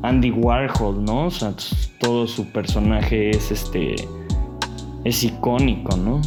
Andy 0.03 0.31
Warhol, 0.31 1.05
¿no? 1.05 1.27
O 1.27 1.31
sea, 1.31 1.55
todo 1.99 2.27
su 2.27 2.47
personaje 2.53 3.31
es 3.31 3.51
este. 3.51 3.97
Es 5.05 5.23
icónico, 5.25 5.97
¿no? 5.97 6.21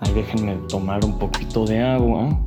Ahí 0.00 0.12
déjenme 0.12 0.56
tomar 0.68 1.04
un 1.04 1.18
poquito 1.18 1.64
de 1.64 1.82
agua. 1.82 2.38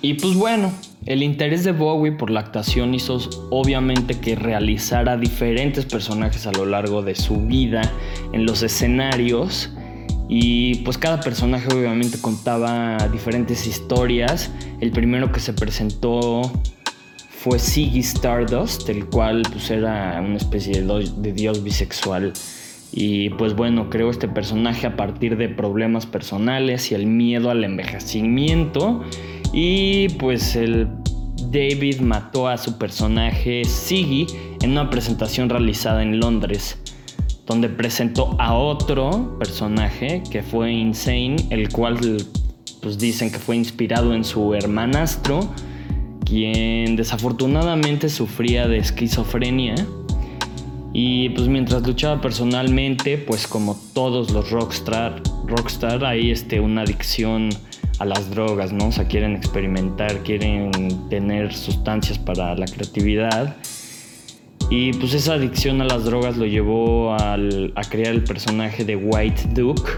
Y 0.00 0.14
pues 0.14 0.34
bueno, 0.34 0.72
el 1.06 1.22
interés 1.22 1.62
de 1.62 1.72
Bowie 1.72 2.12
por 2.12 2.30
la 2.30 2.40
actuación 2.40 2.94
hizo 2.94 3.18
obviamente 3.50 4.18
que 4.18 4.34
realizara 4.34 5.16
diferentes 5.16 5.84
personajes 5.84 6.46
a 6.46 6.52
lo 6.52 6.66
largo 6.66 7.02
de 7.02 7.14
su 7.14 7.46
vida 7.46 7.82
en 8.32 8.44
los 8.44 8.62
escenarios 8.62 9.70
y 10.28 10.76
pues 10.76 10.98
cada 10.98 11.20
personaje 11.20 11.68
obviamente 11.72 12.18
contaba 12.20 12.96
diferentes 13.12 13.66
historias. 13.66 14.50
El 14.80 14.90
primero 14.90 15.30
que 15.30 15.40
se 15.40 15.52
presentó 15.52 16.50
fue 17.42 17.58
Ziggy 17.58 17.98
Stardust, 18.00 18.88
el 18.88 19.06
cual 19.06 19.42
pues 19.50 19.68
era 19.70 20.20
una 20.24 20.36
especie 20.36 20.80
de, 20.80 21.32
dios 21.32 21.64
bisexual. 21.64 22.32
Y 22.92 23.30
pues 23.30 23.56
bueno, 23.56 23.90
creó 23.90 24.10
este 24.10 24.28
personaje 24.28 24.86
a 24.86 24.96
partir 24.96 25.36
de 25.36 25.48
problemas 25.48 26.06
personales 26.06 26.92
y 26.92 26.94
el 26.94 27.06
miedo 27.06 27.50
al 27.50 27.64
envejecimiento 27.64 29.02
y 29.52 30.10
pues 30.20 30.54
el 30.54 30.88
David 31.50 32.00
mató 32.00 32.46
a 32.46 32.58
su 32.58 32.78
personaje 32.78 33.64
Siggy 33.64 34.26
en 34.60 34.72
una 34.72 34.88
presentación 34.88 35.48
realizada 35.48 36.02
en 36.02 36.20
Londres, 36.20 36.78
donde 37.46 37.68
presentó 37.68 38.36
a 38.38 38.54
otro 38.54 39.36
personaje 39.40 40.22
que 40.30 40.42
fue 40.42 40.70
Insane, 40.70 41.36
el 41.50 41.70
cual 41.70 41.98
pues 42.80 42.98
dicen 42.98 43.32
que 43.32 43.38
fue 43.38 43.56
inspirado 43.56 44.14
en 44.14 44.22
su 44.22 44.54
hermanastro, 44.54 45.50
desafortunadamente 46.96 48.08
sufría 48.08 48.66
de 48.66 48.78
esquizofrenia. 48.78 49.74
Y 50.94 51.30
pues 51.30 51.48
mientras 51.48 51.86
luchaba 51.86 52.20
personalmente, 52.20 53.18
pues 53.18 53.46
como 53.46 53.78
todos 53.94 54.30
los 54.30 54.50
rockstar, 54.50 55.22
rockstar 55.46 56.04
hay 56.04 56.30
este, 56.30 56.60
una 56.60 56.82
adicción 56.82 57.50
a 57.98 58.04
las 58.04 58.30
drogas, 58.30 58.72
¿no? 58.72 58.88
O 58.88 58.92
sea, 58.92 59.06
quieren 59.06 59.36
experimentar, 59.36 60.22
quieren 60.22 60.70
tener 61.08 61.54
sustancias 61.54 62.18
para 62.18 62.54
la 62.54 62.66
creatividad. 62.66 63.56
Y 64.70 64.92
pues 64.94 65.14
esa 65.14 65.34
adicción 65.34 65.80
a 65.82 65.84
las 65.84 66.04
drogas 66.04 66.36
lo 66.36 66.46
llevó 66.46 67.14
a 67.14 67.36
crear 67.90 68.14
el 68.14 68.24
personaje 68.24 68.84
de 68.84 68.96
White 68.96 69.50
Duke, 69.54 69.90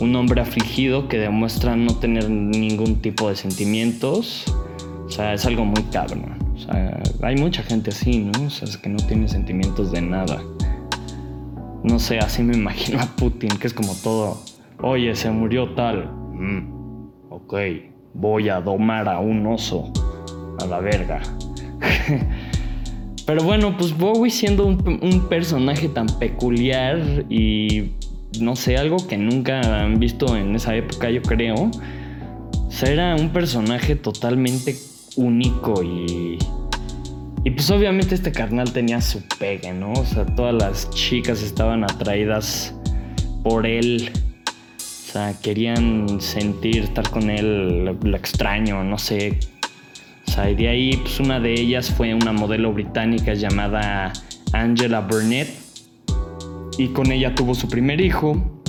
un 0.00 0.14
hombre 0.16 0.40
afligido 0.40 1.08
que 1.08 1.18
demuestra 1.18 1.76
no 1.76 1.96
tener 1.96 2.28
ningún 2.28 3.00
tipo 3.00 3.28
de 3.28 3.36
sentimientos. 3.36 4.44
O 5.16 5.18
sea, 5.18 5.32
es 5.32 5.46
algo 5.46 5.64
muy 5.64 5.82
cabrón. 5.84 6.36
O 6.54 6.58
sea, 6.58 7.00
hay 7.22 7.36
mucha 7.36 7.62
gente 7.62 7.90
así, 7.90 8.18
¿no? 8.18 8.46
O 8.46 8.50
sea, 8.50 8.68
es 8.68 8.76
que 8.76 8.90
no 8.90 8.98
tiene 8.98 9.28
sentimientos 9.28 9.90
de 9.90 10.02
nada. 10.02 10.42
No 11.84 11.98
sé, 11.98 12.18
así 12.18 12.42
me 12.42 12.54
imagino 12.58 13.00
a 13.00 13.06
Putin, 13.06 13.50
que 13.50 13.66
es 13.66 13.72
como 13.74 13.94
todo, 14.02 14.42
oye, 14.82 15.14
se 15.16 15.30
murió 15.30 15.70
tal. 15.70 16.10
Mm 16.34 16.76
ok, 17.36 17.54
voy 18.14 18.48
a 18.48 18.60
domar 18.60 19.08
a 19.08 19.20
un 19.20 19.46
oso 19.46 19.92
a 20.60 20.66
la 20.66 20.80
verga. 20.80 21.20
Pero 23.26 23.42
bueno, 23.42 23.76
pues 23.76 23.96
Bowie 23.96 24.30
siendo 24.30 24.66
un, 24.66 25.26
personaje 25.28 25.88
tan 25.88 26.06
peculiar 26.06 27.24
y 27.28 27.92
no 28.40 28.54
sé, 28.54 28.76
algo 28.76 28.96
que 29.06 29.16
nunca 29.16 29.82
han 29.82 29.98
visto 29.98 30.36
en 30.36 30.54
esa 30.54 30.74
época, 30.76 31.10
yo 31.10 31.22
creo. 31.22 31.54
O 31.54 32.86
era 32.86 33.16
un 33.16 33.30
personaje 33.30 33.96
totalmente 33.96 34.76
único 35.16 35.82
y. 35.82 36.38
Y 37.44 37.50
pues 37.50 37.70
obviamente 37.70 38.14
este 38.14 38.32
carnal 38.32 38.72
tenía 38.72 39.00
su 39.00 39.22
pegue, 39.38 39.72
¿no? 39.72 39.92
O 39.92 40.04
sea, 40.04 40.26
todas 40.26 40.54
las 40.54 40.90
chicas 40.90 41.42
estaban 41.42 41.84
atraídas 41.84 42.74
por 43.44 43.66
él 43.66 44.10
querían 45.42 46.20
sentir, 46.20 46.84
estar 46.84 47.08
con 47.10 47.30
él, 47.30 47.84
lo, 47.84 48.16
extraño, 48.16 48.84
no 48.84 48.98
sé. 48.98 49.38
O 50.26 50.30
sea, 50.30 50.50
y 50.50 50.54
de 50.54 50.68
ahí, 50.68 50.96
pues 50.96 51.20
una 51.20 51.40
de 51.40 51.52
ellas 51.54 51.90
fue 51.90 52.12
una 52.14 52.32
modelo 52.32 52.72
británica 52.72 53.34
llamada 53.34 54.12
Angela 54.52 55.00
Burnett. 55.00 55.48
Y 56.78 56.88
con 56.88 57.10
ella 57.10 57.34
tuvo 57.34 57.54
su 57.54 57.68
primer 57.68 58.00
hijo. 58.00 58.60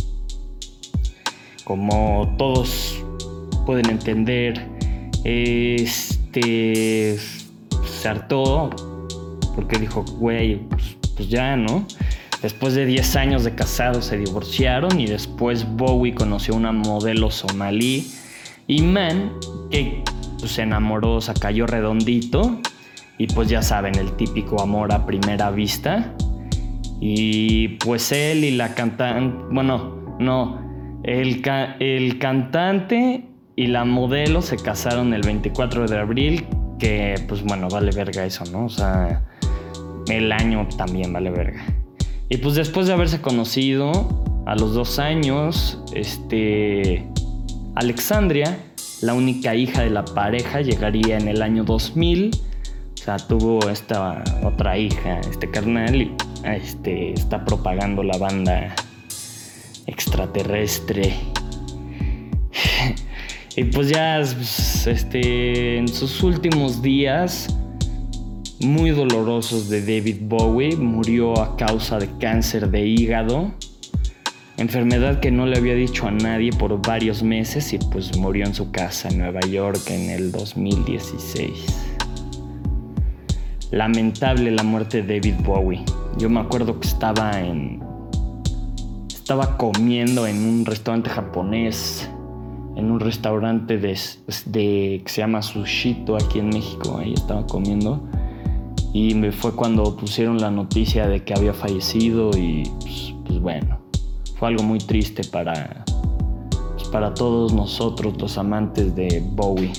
Como 1.65 2.33
todos 2.37 3.03
pueden 3.65 3.89
entender, 3.89 4.65
se 6.33 8.07
hartó 8.07 8.69
porque 9.55 9.79
dijo, 9.79 10.03
güey, 10.03 10.57
pues, 10.69 10.97
pues 11.15 11.29
ya, 11.29 11.55
¿no? 11.55 11.85
Después 12.41 12.75
de 12.75 12.85
10 12.85 13.15
años 13.15 13.43
de 13.43 13.55
casados 13.55 14.05
se 14.05 14.17
divorciaron 14.17 14.99
y 14.99 15.07
después 15.07 15.67
Bowie 15.75 16.13
conoció 16.13 16.53
una 16.55 16.71
modelo 16.71 17.31
somalí, 17.31 18.11
Man 18.69 19.33
que 19.71 20.03
pues, 20.39 20.51
se 20.51 20.61
enamoró, 20.61 21.15
o 21.15 21.21
sea, 21.21 21.33
cayó 21.33 21.65
redondito 21.65 22.59
y 23.17 23.27
pues 23.27 23.49
ya 23.49 23.63
saben, 23.63 23.95
el 23.95 24.11
típico 24.15 24.61
amor 24.61 24.93
a 24.93 25.05
primera 25.05 25.49
vista. 25.49 26.13
Y 26.99 27.69
pues 27.79 28.11
él 28.11 28.43
y 28.43 28.51
la 28.51 28.75
cantante, 28.75 29.45
bueno, 29.51 30.17
no, 30.19 30.61
el, 31.03 31.41
el 31.79 32.19
cantante 32.19 33.26
y 33.57 33.65
la 33.65 33.85
modelo 33.85 34.43
se 34.43 34.55
casaron 34.55 35.15
el 35.15 35.23
24 35.23 35.87
de 35.87 35.97
abril, 35.97 36.45
que 36.77 37.15
pues 37.27 37.43
bueno, 37.43 37.67
vale 37.69 37.91
verga 37.91 38.23
eso, 38.23 38.45
¿no? 38.45 38.65
O 38.65 38.69
sea, 38.69 39.23
el 40.09 40.31
año 40.31 40.67
también 40.77 41.11
vale 41.11 41.31
verga. 41.31 41.65
Y 42.29 42.37
pues 42.37 42.53
después 42.53 42.85
de 42.85 42.93
haberse 42.93 43.19
conocido, 43.19 43.91
a 44.45 44.55
los 44.55 44.75
dos 44.75 44.99
años, 44.99 45.81
este, 45.93 47.09
Alexandria, 47.73 48.59
la 49.01 49.15
única 49.15 49.55
hija 49.55 49.81
de 49.81 49.89
la 49.89 50.05
pareja, 50.05 50.61
llegaría 50.61 51.17
en 51.17 51.27
el 51.27 51.41
año 51.41 51.63
2000. 51.63 52.29
O 52.93 52.97
sea, 52.97 53.17
tuvo 53.17 53.67
esta 53.69 54.23
otra 54.43 54.77
hija, 54.77 55.19
este 55.21 55.49
carnal, 55.49 55.95
y 55.95 56.15
este, 56.43 57.13
está 57.13 57.43
propagando 57.43 58.03
la 58.03 58.19
banda 58.19 58.75
extraterrestre 59.87 61.15
Y 63.57 63.63
pues 63.63 63.89
ya 63.89 64.19
este, 64.19 65.77
en 65.79 65.87
sus 65.87 66.21
últimos 66.21 66.83
días 66.83 67.47
muy 68.59 68.91
dolorosos 68.91 69.67
de 69.67 69.81
David 69.81 70.17
Bowie, 70.21 70.75
murió 70.75 71.41
a 71.41 71.57
causa 71.57 71.97
de 71.97 72.07
cáncer 72.19 72.69
de 72.69 72.85
hígado, 72.85 73.51
enfermedad 74.57 75.19
que 75.21 75.31
no 75.31 75.47
le 75.47 75.57
había 75.57 75.73
dicho 75.73 76.05
a 76.05 76.11
nadie 76.11 76.51
por 76.51 76.79
varios 76.83 77.23
meses 77.23 77.73
y 77.73 77.79
pues 77.79 78.15
murió 78.15 78.45
en 78.45 78.53
su 78.53 78.69
casa 78.69 79.09
en 79.09 79.17
Nueva 79.17 79.41
York 79.41 79.81
en 79.89 80.11
el 80.11 80.31
2016. 80.31 81.49
Lamentable 83.71 84.51
la 84.51 84.61
muerte 84.61 85.01
de 85.01 85.15
David 85.15 85.43
Bowie. 85.43 85.83
Yo 86.19 86.29
me 86.29 86.41
acuerdo 86.41 86.79
que 86.79 86.87
estaba 86.87 87.41
en 87.41 87.81
estaba 89.09 89.57
comiendo 89.57 90.27
en 90.27 90.45
un 90.45 90.63
restaurante 90.63 91.09
japonés 91.09 92.07
en 92.77 92.91
un 92.91 92.99
restaurante 92.99 93.77
de, 93.77 93.97
que 94.53 95.03
se 95.07 95.21
llama 95.21 95.41
Sushito 95.41 96.15
aquí 96.15 96.39
en 96.39 96.49
México. 96.49 96.97
Ahí 96.99 97.13
estaba 97.13 97.45
comiendo. 97.47 98.07
Y 98.93 99.15
me 99.15 99.31
fue 99.31 99.53
cuando 99.53 99.95
pusieron 99.97 100.39
la 100.39 100.51
noticia 100.51 101.07
de 101.07 101.23
que 101.23 101.33
había 101.33 101.53
fallecido 101.53 102.31
y 102.37 102.63
pues, 102.79 103.13
pues 103.25 103.39
bueno, 103.39 103.79
fue 104.37 104.49
algo 104.49 104.63
muy 104.63 104.77
triste 104.77 105.23
para, 105.23 105.83
pues, 106.75 106.87
para 106.89 107.13
todos 107.13 107.51
nosotros 107.51 108.15
los 108.19 108.37
amantes 108.37 108.95
de 108.95 109.23
Bowie. 109.31 109.73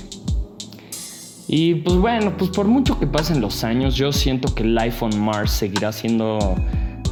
Y 1.47 1.77
pues 1.77 1.97
bueno, 1.97 2.37
pues 2.37 2.51
por 2.51 2.67
mucho 2.67 2.99
que 2.99 3.07
pasen 3.07 3.41
los 3.41 3.65
años, 3.65 3.95
yo 3.95 4.13
siento 4.13 4.55
que 4.55 4.65
Life 4.65 5.03
on 5.03 5.19
Mars 5.19 5.53
seguirá 5.53 5.93
siendo 5.93 6.57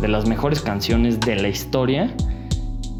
de 0.00 0.08
las 0.08 0.28
mejores 0.28 0.60
canciones 0.60 1.20
de 1.20 1.36
la 1.36 1.48
historia 1.48 2.14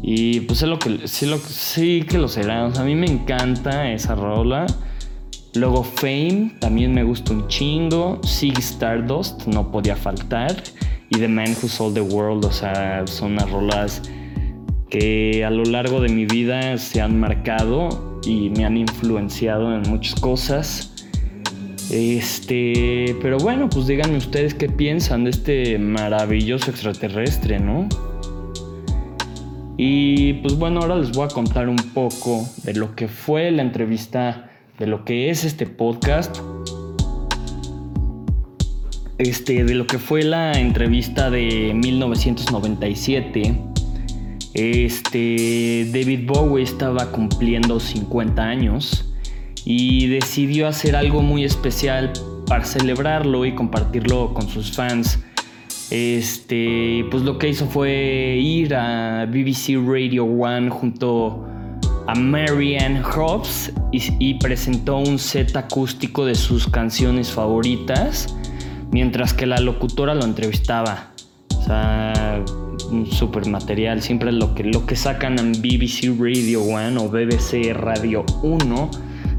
y 0.09 0.39
pues 0.39 0.61
es 0.61 0.69
lo 0.69 0.79
que 0.79 1.05
sí, 1.05 1.25
lo, 1.25 1.37
sí 1.37 2.05
que 2.07 2.17
lo 2.17 2.29
será. 2.29 2.67
a 2.67 2.83
mí 2.85 2.95
me 2.95 3.07
encanta 3.07 3.91
esa 3.91 4.15
rola. 4.15 4.65
Luego 5.53 5.83
Fame 5.83 6.53
también 6.61 6.93
me 6.93 7.03
gusta 7.03 7.33
un 7.33 7.49
chingo. 7.49 8.21
Sig 8.23 8.57
Stardust 8.57 9.47
no 9.47 9.69
podía 9.69 9.97
faltar. 9.97 10.63
Y 11.09 11.17
The 11.17 11.27
Man 11.27 11.53
Who 11.61 11.67
Sold 11.67 11.95
the 11.95 12.01
World, 12.01 12.45
o 12.45 12.51
sea, 12.53 13.05
son 13.05 13.33
unas 13.33 13.51
rolas 13.51 14.01
que 14.89 15.43
a 15.43 15.49
lo 15.49 15.63
largo 15.63 15.99
de 15.99 16.07
mi 16.07 16.25
vida 16.25 16.77
se 16.77 17.01
han 17.01 17.19
marcado 17.19 18.21
y 18.25 18.49
me 18.51 18.63
han 18.63 18.77
influenciado 18.77 19.75
en 19.75 19.81
muchas 19.89 20.17
cosas. 20.21 21.05
Este, 21.91 23.13
pero 23.21 23.39
bueno, 23.39 23.69
pues 23.69 23.87
díganme 23.87 24.15
ustedes 24.15 24.53
qué 24.53 24.69
piensan 24.69 25.25
de 25.25 25.31
este 25.31 25.77
maravilloso 25.77 26.71
extraterrestre, 26.71 27.59
¿no? 27.59 27.89
Y 29.77 30.33
pues 30.33 30.57
bueno, 30.57 30.81
ahora 30.81 30.95
les 30.95 31.11
voy 31.11 31.25
a 31.25 31.27
contar 31.27 31.69
un 31.69 31.75
poco 31.75 32.43
de 32.63 32.73
lo 32.73 32.95
que 32.95 33.07
fue 33.07 33.51
la 33.51 33.61
entrevista, 33.61 34.49
de 34.79 34.87
lo 34.87 35.05
que 35.05 35.29
es 35.29 35.43
este 35.43 35.67
podcast. 35.67 36.39
Este, 39.19 39.63
de 39.63 39.75
lo 39.75 39.85
que 39.85 39.99
fue 39.99 40.23
la 40.23 40.53
entrevista 40.53 41.29
de 41.29 41.73
1997. 41.75 43.61
Este, 44.55 45.87
David 45.93 46.27
Bowie 46.27 46.63
estaba 46.63 47.11
cumpliendo 47.11 47.79
50 47.79 48.41
años 48.41 49.13
y 49.63 50.07
decidió 50.07 50.67
hacer 50.67 50.95
algo 50.95 51.21
muy 51.21 51.43
especial 51.43 52.13
para 52.47 52.65
celebrarlo 52.65 53.45
y 53.45 53.53
compartirlo 53.53 54.33
con 54.33 54.47
sus 54.47 54.71
fans 54.71 55.19
este, 55.89 57.05
pues 57.09 57.23
lo 57.23 57.37
que 57.37 57.49
hizo 57.49 57.67
fue 57.67 58.37
ir 58.37 58.75
a 58.75 59.25
BBC 59.25 59.77
Radio 59.85 60.25
One 60.25 60.69
junto 60.69 61.45
a 62.07 62.15
Marianne 62.15 63.01
Hobbs 63.01 63.71
y, 63.91 64.33
presentó 64.35 64.97
un 64.97 65.19
set 65.19 65.55
acústico 65.55 66.25
de 66.25 66.35
sus 66.35 66.67
canciones 66.67 67.31
favoritas, 67.31 68.35
mientras 68.91 69.33
que 69.33 69.45
la 69.45 69.59
locutora 69.59 70.15
lo 70.15 70.23
entrevistaba. 70.23 71.11
O 71.57 71.63
sea, 71.63 72.43
un 72.89 73.11
super 73.11 73.45
material, 73.47 74.01
siempre 74.01 74.31
lo 74.31 74.55
que, 74.55 74.63
lo 74.63 74.85
que 74.85 74.95
sacan 74.95 75.37
en 75.37 75.51
BBC 75.53 76.17
Radio 76.17 76.63
One 76.63 76.97
o 76.97 77.09
BBC 77.09 77.73
Radio 77.73 78.25
1 78.41 78.91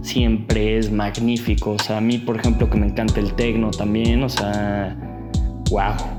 siempre 0.03 0.77
es 0.77 0.92
magnífico. 0.92 1.73
O 1.73 1.79
sea, 1.79 1.99
a 1.99 2.01
mí, 2.03 2.18
por 2.18 2.37
ejemplo, 2.37 2.68
que 2.68 2.77
me 2.77 2.87
encanta 2.87 3.20
el 3.20 3.33
techno 3.35 3.70
también, 3.70 4.23
o 4.23 4.29
sea, 4.29 4.94
wow. 5.70 6.17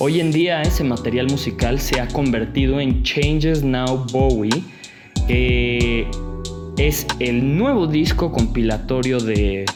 Hoy 0.00 0.20
en 0.20 0.30
día 0.30 0.62
ese 0.62 0.84
material 0.84 1.26
musical 1.26 1.80
se 1.80 2.00
ha 2.00 2.06
convertido 2.06 2.78
en 2.78 3.02
Changes 3.02 3.64
Now 3.64 4.06
Bowie, 4.12 4.62
que 5.26 6.08
es 6.76 7.04
el 7.18 7.56
nuevo 7.56 7.88
disco 7.88 8.30
compilatorio 8.30 9.18
de, 9.18 9.66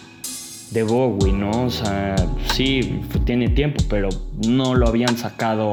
de 0.70 0.82
Bowie, 0.84 1.32
¿no? 1.32 1.64
O 1.64 1.70
sea, 1.70 2.14
sí, 2.54 3.00
tiene 3.24 3.48
tiempo, 3.48 3.82
pero 3.90 4.10
no 4.46 4.76
lo 4.76 4.86
habían 4.86 5.18
sacado 5.18 5.70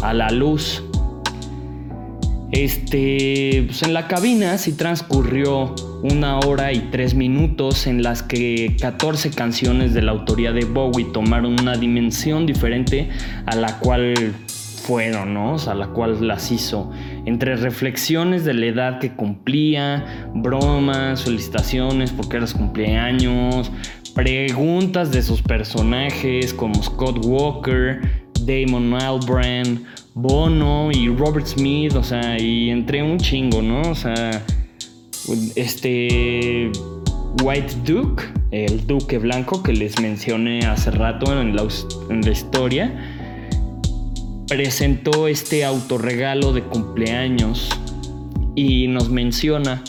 a 0.00 0.14
la 0.14 0.30
luz. 0.30 0.84
Este, 2.52 3.64
pues 3.66 3.82
en 3.82 3.94
la 3.94 4.06
cabina 4.06 4.58
sí 4.58 4.74
transcurrió 4.74 5.74
una 6.02 6.38
hora 6.40 6.72
y 6.72 6.80
tres 6.90 7.14
minutos 7.14 7.86
en 7.86 8.02
las 8.02 8.22
que 8.22 8.76
14 8.80 9.30
canciones 9.30 9.94
de 9.94 10.02
la 10.02 10.12
autoría 10.12 10.52
de 10.52 10.64
Bowie 10.64 11.06
tomaron 11.12 11.60
una 11.60 11.76
dimensión 11.76 12.44
diferente 12.44 13.08
a 13.46 13.54
la 13.54 13.78
cual 13.78 14.34
fueron, 14.82 15.32
¿no? 15.32 15.54
O 15.54 15.58
sea, 15.58 15.74
a 15.74 15.76
la 15.76 15.88
cual 15.88 16.26
las 16.26 16.50
hizo. 16.50 16.90
Entre 17.24 17.54
reflexiones 17.54 18.44
de 18.44 18.54
la 18.54 18.66
edad 18.66 18.98
que 18.98 19.12
cumplía, 19.12 20.28
bromas, 20.34 21.22
felicitaciones 21.22 22.10
porque 22.10 22.38
eras 22.38 22.52
cumpleaños, 22.52 23.70
preguntas 24.12 25.12
de 25.12 25.22
sus 25.22 25.40
personajes 25.40 26.52
como 26.52 26.82
Scott 26.82 27.24
Walker, 27.24 28.00
Damon 28.44 28.92
Albarn, 28.94 29.84
Bono 30.14 30.90
y 30.90 31.08
Robert 31.08 31.46
Smith, 31.46 31.94
o 31.94 32.02
sea, 32.02 32.38
y 32.40 32.70
entré 32.70 33.04
un 33.04 33.18
chingo, 33.18 33.62
¿no? 33.62 33.82
O 33.82 33.94
sea, 33.94 34.42
este 35.56 36.70
White 37.42 37.74
Duke, 37.84 38.22
el 38.50 38.86
duque 38.86 39.18
blanco 39.18 39.62
que 39.62 39.72
les 39.72 40.00
mencioné 40.00 40.66
hace 40.66 40.90
rato 40.90 41.40
en 41.40 41.56
la, 41.56 41.66
en 42.10 42.20
la 42.20 42.30
historia, 42.30 42.92
presentó 44.48 45.28
este 45.28 45.64
autorregalo 45.64 46.52
de 46.52 46.62
cumpleaños 46.62 47.70
y 48.54 48.86
nos 48.86 49.08
menciona, 49.08 49.82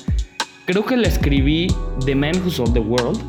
creo 0.65 0.85
que 0.85 0.95
la 0.95 1.07
escribí 1.07 1.67
The 2.05 2.15
Man 2.15 2.41
Who 2.43 2.49
Sold 2.49 2.73
the 2.73 2.79
World, 2.79 3.19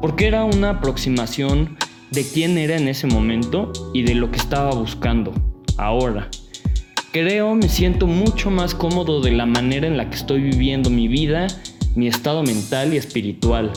porque 0.00 0.26
era 0.26 0.44
una 0.44 0.70
aproximación 0.70 1.76
de 2.10 2.24
quién 2.24 2.56
era 2.56 2.76
en 2.76 2.88
ese 2.88 3.06
momento 3.06 3.72
y 3.92 4.02
de 4.02 4.14
lo 4.14 4.30
que 4.30 4.38
estaba 4.38 4.72
buscando 4.72 5.34
ahora. 5.76 6.30
Creo 7.10 7.54
me 7.54 7.70
siento 7.70 8.06
mucho 8.06 8.50
más 8.50 8.74
cómodo 8.74 9.22
de 9.22 9.32
la 9.32 9.46
manera 9.46 9.86
en 9.86 9.96
la 9.96 10.10
que 10.10 10.16
estoy 10.16 10.42
viviendo 10.42 10.90
mi 10.90 11.08
vida, 11.08 11.46
mi 11.94 12.06
estado 12.06 12.42
mental 12.42 12.92
y 12.92 12.98
espiritual. 12.98 13.72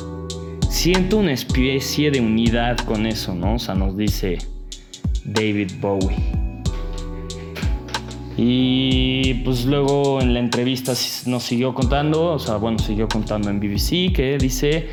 Siento 0.69 1.17
una 1.17 1.31
especie 1.31 2.11
de 2.11 2.19
unidad 2.19 2.77
con 2.79 3.05
eso, 3.05 3.33
¿no? 3.33 3.55
O 3.55 3.59
sea, 3.59 3.73
nos 3.73 3.95
dice 3.95 4.37
David 5.23 5.71
Bowie. 5.79 6.17
Y 8.35 9.35
pues 9.45 9.63
luego 9.63 10.19
en 10.19 10.33
la 10.33 10.39
entrevista 10.39 10.91
nos 11.25 11.43
siguió 11.43 11.73
contando, 11.73 12.33
o 12.33 12.39
sea, 12.39 12.57
bueno, 12.57 12.79
siguió 12.79 13.07
contando 13.07 13.49
en 13.49 13.61
BBC 13.61 14.13
que 14.13 14.37
dice 14.41 14.89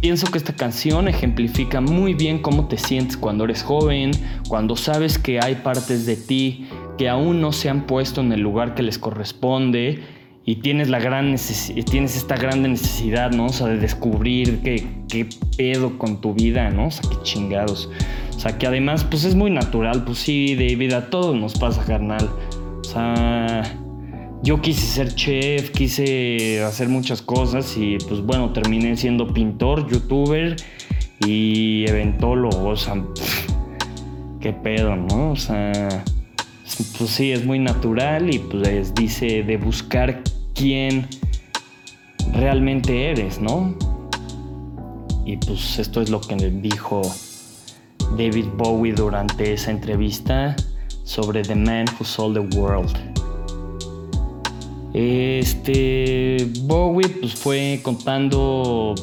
Pienso 0.00 0.30
que 0.30 0.38
esta 0.38 0.52
canción 0.52 1.08
ejemplifica 1.08 1.80
muy 1.80 2.14
bien 2.14 2.38
cómo 2.38 2.68
te 2.68 2.78
sientes 2.78 3.16
cuando 3.16 3.44
eres 3.44 3.64
joven, 3.64 4.12
cuando 4.48 4.76
sabes 4.76 5.18
que 5.18 5.40
hay 5.40 5.56
partes 5.56 6.06
de 6.06 6.16
ti 6.16 6.68
que 6.96 7.08
aún 7.08 7.40
no 7.40 7.52
se 7.52 7.68
han 7.68 7.86
puesto 7.86 8.20
en 8.20 8.32
el 8.32 8.40
lugar 8.40 8.74
que 8.74 8.84
les 8.84 8.96
corresponde 8.96 10.00
y 10.44 10.56
tienes 10.56 10.88
la 10.88 11.00
gran 11.00 11.34
tienes 11.90 12.16
esta 12.16 12.36
gran 12.36 12.62
necesidad, 12.62 13.32
¿no? 13.32 13.46
O 13.46 13.52
sea, 13.52 13.66
de 13.66 13.78
descubrir 13.78 14.60
qué, 14.62 14.86
qué 15.08 15.28
pedo 15.56 15.98
con 15.98 16.20
tu 16.20 16.32
vida, 16.32 16.70
¿no? 16.70 16.86
O 16.86 16.90
sea, 16.90 17.02
qué 17.10 17.16
chingados. 17.22 17.90
O 18.36 18.38
sea, 18.40 18.56
que 18.56 18.68
además, 18.68 19.04
pues 19.04 19.24
es 19.24 19.34
muy 19.34 19.50
natural, 19.50 20.04
pues 20.04 20.18
sí, 20.18 20.54
de 20.54 20.76
vida 20.76 20.98
a 20.98 21.10
todos 21.10 21.36
nos 21.36 21.58
pasa, 21.58 21.84
carnal. 21.84 22.30
O 22.80 22.84
sea, 22.84 23.62
yo 24.42 24.60
quise 24.60 24.86
ser 24.86 25.14
chef, 25.14 25.70
quise 25.70 26.62
hacer 26.62 26.88
muchas 26.88 27.22
cosas 27.22 27.76
y 27.76 27.98
pues 28.08 28.20
bueno, 28.20 28.52
terminé 28.52 28.96
siendo 28.96 29.32
pintor, 29.32 29.90
youtuber 29.90 30.56
y 31.26 31.88
eventólogo, 31.88 32.68
o 32.68 32.76
sea, 32.76 33.02
qué 34.40 34.52
pedo, 34.52 34.96
¿no? 34.96 35.32
O 35.32 35.36
sea, 35.36 36.04
pues 36.96 37.10
sí, 37.10 37.32
es 37.32 37.44
muy 37.44 37.58
natural 37.58 38.32
y 38.32 38.38
pues 38.38 38.94
dice 38.94 39.42
de 39.42 39.56
buscar 39.56 40.22
quién 40.54 41.06
realmente 42.32 43.10
eres, 43.10 43.40
¿no? 43.40 43.74
Y 45.24 45.36
pues 45.36 45.78
esto 45.78 46.00
es 46.00 46.10
lo 46.10 46.20
que 46.20 46.36
dijo 46.36 47.02
David 48.16 48.46
Bowie 48.56 48.94
durante 48.94 49.52
esa 49.52 49.70
entrevista 49.70 50.56
sobre 51.04 51.42
The 51.42 51.54
Man 51.54 51.86
Who 51.98 52.04
Sold 52.04 52.34
the 52.34 52.56
World. 52.56 53.17
Este 54.94 56.48
Bowie 56.62 57.08
pues 57.08 57.34
fue 57.34 57.80
contando 57.82 58.94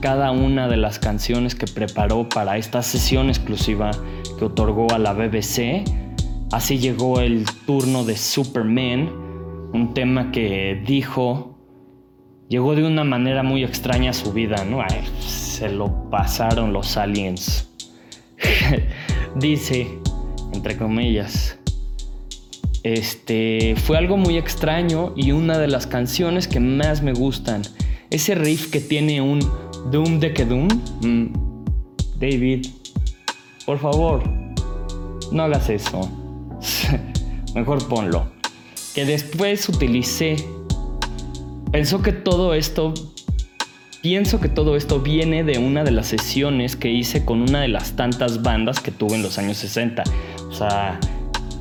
cada 0.00 0.30
una 0.30 0.68
de 0.68 0.76
las 0.76 0.98
canciones 0.98 1.54
que 1.54 1.66
preparó 1.66 2.28
para 2.28 2.56
esta 2.58 2.82
sesión 2.82 3.28
exclusiva 3.28 3.90
que 4.38 4.44
otorgó 4.44 4.90
a 4.92 4.98
la 4.98 5.12
BBC. 5.12 5.84
Así 6.52 6.78
llegó 6.78 7.20
el 7.20 7.44
turno 7.66 8.04
de 8.04 8.16
Superman, 8.16 9.10
un 9.72 9.94
tema 9.94 10.32
que 10.32 10.82
dijo 10.86 11.50
llegó 12.50 12.74
de 12.74 12.82
una 12.82 13.04
manera 13.04 13.42
muy 13.42 13.62
extraña 13.62 14.10
a 14.10 14.12
su 14.12 14.32
vida, 14.32 14.64
¿no? 14.64 14.82
se 15.20 15.70
lo 15.70 16.10
pasaron 16.10 16.72
los 16.72 16.96
aliens. 16.96 17.70
Dice, 19.36 20.00
entre 20.52 20.76
comillas, 20.76 21.59
este 22.82 23.74
fue 23.76 23.98
algo 23.98 24.16
muy 24.16 24.38
extraño 24.38 25.12
y 25.16 25.32
una 25.32 25.58
de 25.58 25.68
las 25.68 25.86
canciones 25.86 26.48
que 26.48 26.60
más 26.60 27.02
me 27.02 27.12
gustan. 27.12 27.62
Ese 28.10 28.34
riff 28.34 28.70
que 28.70 28.80
tiene 28.80 29.20
un 29.20 29.40
Doom 29.90 30.18
de 30.18 30.32
que 30.32 30.44
Doom. 30.44 30.68
Mm, 31.02 31.32
David, 32.18 32.66
por 33.66 33.78
favor, 33.78 34.22
no 35.32 35.42
hagas 35.42 35.68
eso. 35.70 36.10
Mejor 37.54 37.86
ponlo. 37.88 38.30
Que 38.94 39.04
después 39.04 39.68
utilicé. 39.68 40.36
Pensó 41.70 42.02
que 42.02 42.12
todo 42.12 42.54
esto. 42.54 42.94
Pienso 44.02 44.40
que 44.40 44.48
todo 44.48 44.76
esto 44.76 45.00
viene 45.00 45.44
de 45.44 45.58
una 45.58 45.84
de 45.84 45.90
las 45.90 46.06
sesiones 46.06 46.74
que 46.74 46.90
hice 46.90 47.26
con 47.26 47.42
una 47.42 47.60
de 47.60 47.68
las 47.68 47.96
tantas 47.96 48.42
bandas 48.42 48.80
que 48.80 48.90
tuve 48.90 49.16
en 49.16 49.22
los 49.22 49.36
años 49.36 49.58
60. 49.58 50.04
O 50.48 50.52
sea, 50.52 50.98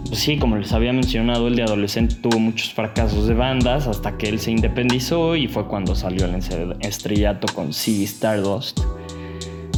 pues 0.10 0.22
sí, 0.22 0.38
como 0.38 0.58
les 0.58 0.74
había 0.74 0.92
mencionado, 0.92 1.48
el 1.48 1.56
de 1.56 1.62
adolescente 1.62 2.16
tuvo 2.16 2.40
muchos 2.40 2.74
fracasos 2.74 3.28
de 3.28 3.36
bandas 3.36 3.86
hasta 3.86 4.18
que 4.18 4.28
él 4.28 4.40
se 4.40 4.50
independizó 4.50 5.36
y 5.36 5.48
fue 5.48 5.68
cuando 5.68 5.94
salió 5.94 6.26
el 6.26 6.36
estrellato 6.82 7.48
con 7.54 7.72
C 7.74 8.04
Stardust. 8.06 8.80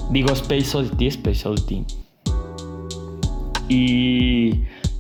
Digo 0.10 0.32
Space 0.32 0.78
Oddity, 0.78 1.08
Space 1.08 1.48
Oddity. 1.48 1.86
Y 3.68 4.52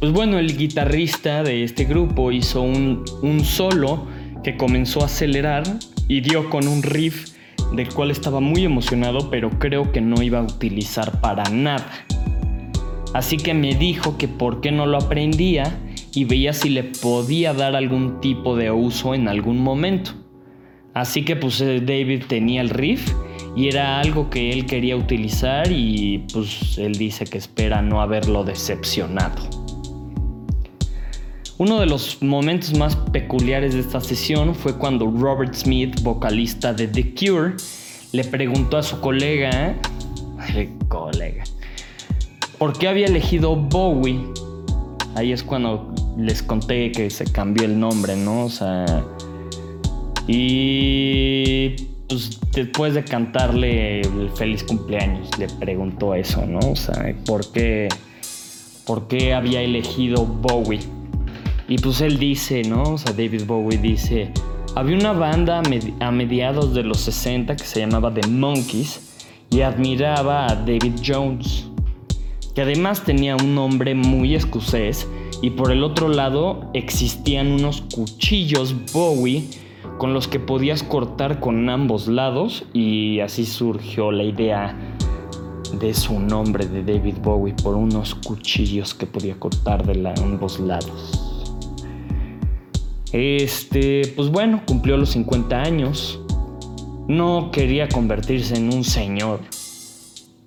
pues 0.01 0.11
bueno, 0.11 0.37
el 0.37 0.57
guitarrista 0.57 1.43
de 1.43 1.63
este 1.63 1.85
grupo 1.85 2.33
hizo 2.33 2.61
un, 2.61 3.05
un 3.21 3.45
solo 3.45 4.07
que 4.43 4.57
comenzó 4.57 5.01
a 5.01 5.05
acelerar 5.05 5.63
y 6.09 6.19
dio 6.19 6.49
con 6.49 6.67
un 6.67 6.83
riff 6.83 7.31
del 7.73 7.87
cual 7.93 8.11
estaba 8.11 8.41
muy 8.41 8.65
emocionado, 8.65 9.29
pero 9.29 9.49
creo 9.59 9.93
que 9.93 10.01
no 10.01 10.21
iba 10.21 10.39
a 10.39 10.43
utilizar 10.43 11.21
para 11.21 11.43
nada. 11.49 12.05
Así 13.13 13.38
que 13.38 13.54
me 13.54 13.76
dijo 13.76 14.17
que 14.17 14.28
por 14.28 14.62
qué 14.62 14.71
no 14.71 14.86
lo 14.86 14.97
aprendía 14.97 15.80
y 16.13 16.26
veía 16.26 16.54
si 16.54 16.69
le 16.69 16.84
podía 16.84 17.54
dar 17.54 17.76
algún 17.76 18.21
tipo 18.21 18.56
de 18.56 18.71
uso 18.71 19.13
en 19.13 19.28
algún 19.28 19.60
momento. 19.60 20.12
Así 20.93 21.24
que 21.24 21.36
pues 21.36 21.62
eh, 21.62 21.82
David 21.82 22.24
tenía 22.28 22.62
el 22.62 22.69
riff 22.69 23.13
y 23.56 23.67
era 23.67 24.00
algo 24.00 24.30
que 24.30 24.52
él 24.52 24.65
quería 24.65 24.95
utilizar 24.95 25.71
y 25.71 26.26
pues 26.34 26.78
él 26.78 26.93
dice 26.95 27.26
que 27.26 27.38
espera 27.38 27.82
no 27.82 28.02
haberlo 28.02 28.43
decepcionado. 28.43 29.62
Uno 31.58 31.80
de 31.80 31.86
los 31.86 32.24
momentos 32.24 32.76
más 32.78 32.95
peculiares 32.95 33.74
de 33.74 33.82
esta 33.82 34.02
sesión 34.02 34.56
fue 34.56 34.78
cuando 34.78 35.06
Robert 35.06 35.54
Smith, 35.54 36.02
vocalista 36.02 36.74
de 36.74 36.88
The 36.88 37.13
Cure, 37.13 37.54
le 38.13 38.24
preguntó 38.24 38.78
a 38.78 38.84
su 38.84 39.00
colega, 39.00 39.76
colega, 40.88 41.43
¿Por 42.62 42.78
qué 42.78 42.89
había 42.89 43.08
elegido 43.08 43.56
Bowie? 43.56 44.19
Ahí 45.15 45.32
es 45.32 45.41
cuando 45.41 45.91
les 46.15 46.43
conté 46.43 46.91
que 46.91 47.10
se 47.10 47.26
cambió 47.26 47.65
el 47.65 47.80
nombre, 47.80 48.15
¿no? 48.15 48.45
O 48.45 48.50
sea. 48.52 48.86
Y 50.28 51.69
pues 52.08 52.39
después 52.52 52.93
de 52.93 53.04
cantarle 53.04 54.02
el 54.02 54.30
feliz 54.36 54.63
cumpleaños, 54.63 55.28
le 55.39 55.47
preguntó 55.47 56.13
eso, 56.13 56.45
¿no? 56.45 56.60
O 56.60 56.76
sea, 56.76 57.15
¿por 57.26 57.52
qué, 57.52 57.89
por 58.86 59.08
qué 59.08 59.34
había 59.34 59.63
elegido 59.63 60.24
Bowie? 60.24 60.82
Y 61.67 61.80
pues 61.80 62.00
él 62.02 62.19
dice, 62.19 62.62
¿no? 62.62 62.84
O 62.84 62.97
sea, 63.00 63.12
David 63.12 63.45
Bowie 63.47 63.80
dice, 63.80 64.30
había 64.76 64.97
una 65.00 65.13
banda 65.13 65.63
a 66.00 66.12
mediados 66.12 66.76
de 66.76 66.84
los 66.84 67.00
60 67.00 67.56
que 67.56 67.65
se 67.65 67.80
llamaba 67.80 68.13
The 68.13 68.28
Monkeys 68.28 69.15
y 69.50 69.62
admiraba 69.62 70.45
a 70.45 70.56
David 70.56 71.02
Jones 71.04 71.70
que 72.55 72.61
además 72.61 73.03
tenía 73.03 73.35
un 73.35 73.55
nombre 73.55 73.95
muy 73.95 74.35
escocés 74.35 75.07
y 75.41 75.51
por 75.51 75.71
el 75.71 75.83
otro 75.83 76.09
lado 76.09 76.69
existían 76.73 77.47
unos 77.47 77.81
cuchillos 77.93 78.75
Bowie 78.93 79.47
con 79.97 80.13
los 80.13 80.27
que 80.27 80.39
podías 80.39 80.83
cortar 80.83 81.39
con 81.39 81.69
ambos 81.69 82.07
lados 82.07 82.63
y 82.73 83.19
así 83.19 83.45
surgió 83.45 84.11
la 84.11 84.23
idea 84.23 84.75
de 85.79 85.93
su 85.93 86.19
nombre 86.19 86.65
de 86.65 86.83
David 86.83 87.15
Bowie 87.23 87.53
por 87.63 87.75
unos 87.75 88.15
cuchillos 88.15 88.93
que 88.93 89.05
podía 89.05 89.35
cortar 89.35 89.85
de 89.85 90.09
ambos 90.21 90.59
lados. 90.59 91.31
Este, 93.11 94.13
pues 94.15 94.29
bueno, 94.29 94.61
cumplió 94.65 94.97
los 94.97 95.09
50 95.09 95.61
años. 95.61 96.19
No 97.07 97.51
quería 97.51 97.89
convertirse 97.89 98.55
en 98.55 98.73
un 98.73 98.83
señor. 98.83 99.41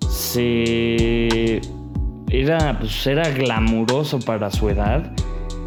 Se 0.09 1.61
era, 2.31 2.79
pues, 2.79 3.07
era 3.07 3.29
glamuroso 3.31 4.19
para 4.21 4.51
su 4.51 4.69
edad 4.69 5.13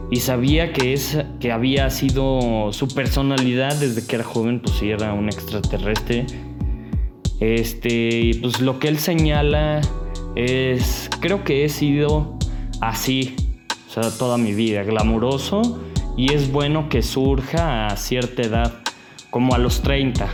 y 0.10 0.17
sabía 0.17 0.72
que, 0.72 0.93
es, 0.93 1.17
que 1.39 1.52
había 1.52 1.89
sido 1.89 2.72
su 2.72 2.88
personalidad 2.88 3.76
desde 3.76 4.06
que 4.06 4.15
era 4.15 4.24
joven, 4.24 4.62
pues 4.62 4.78
sí 4.78 4.89
era 4.89 5.13
un 5.13 5.28
extraterrestre. 5.28 6.26
Este, 7.39 8.32
pues 8.41 8.62
lo 8.62 8.80
que 8.80 8.88
él 8.88 8.98
señala 8.98 9.82
es, 10.36 11.10
creo 11.20 11.43
que 11.43 11.65
he 11.65 11.70
sido 11.70 12.38
así, 12.82 13.36
o 13.89 13.91
sea, 13.91 14.17
toda 14.17 14.38
mi 14.38 14.54
vida, 14.54 14.84
glamuroso 14.84 15.82
y 16.15 16.34
es 16.34 16.52
bueno 16.52 16.89
que 16.89 17.04
surja 17.04 17.88
a 17.88 17.96
cierta 17.96 18.41
edad, 18.41 18.74
como 19.30 19.54
a 19.54 19.60
los 19.60 19.82
30. 19.82 20.30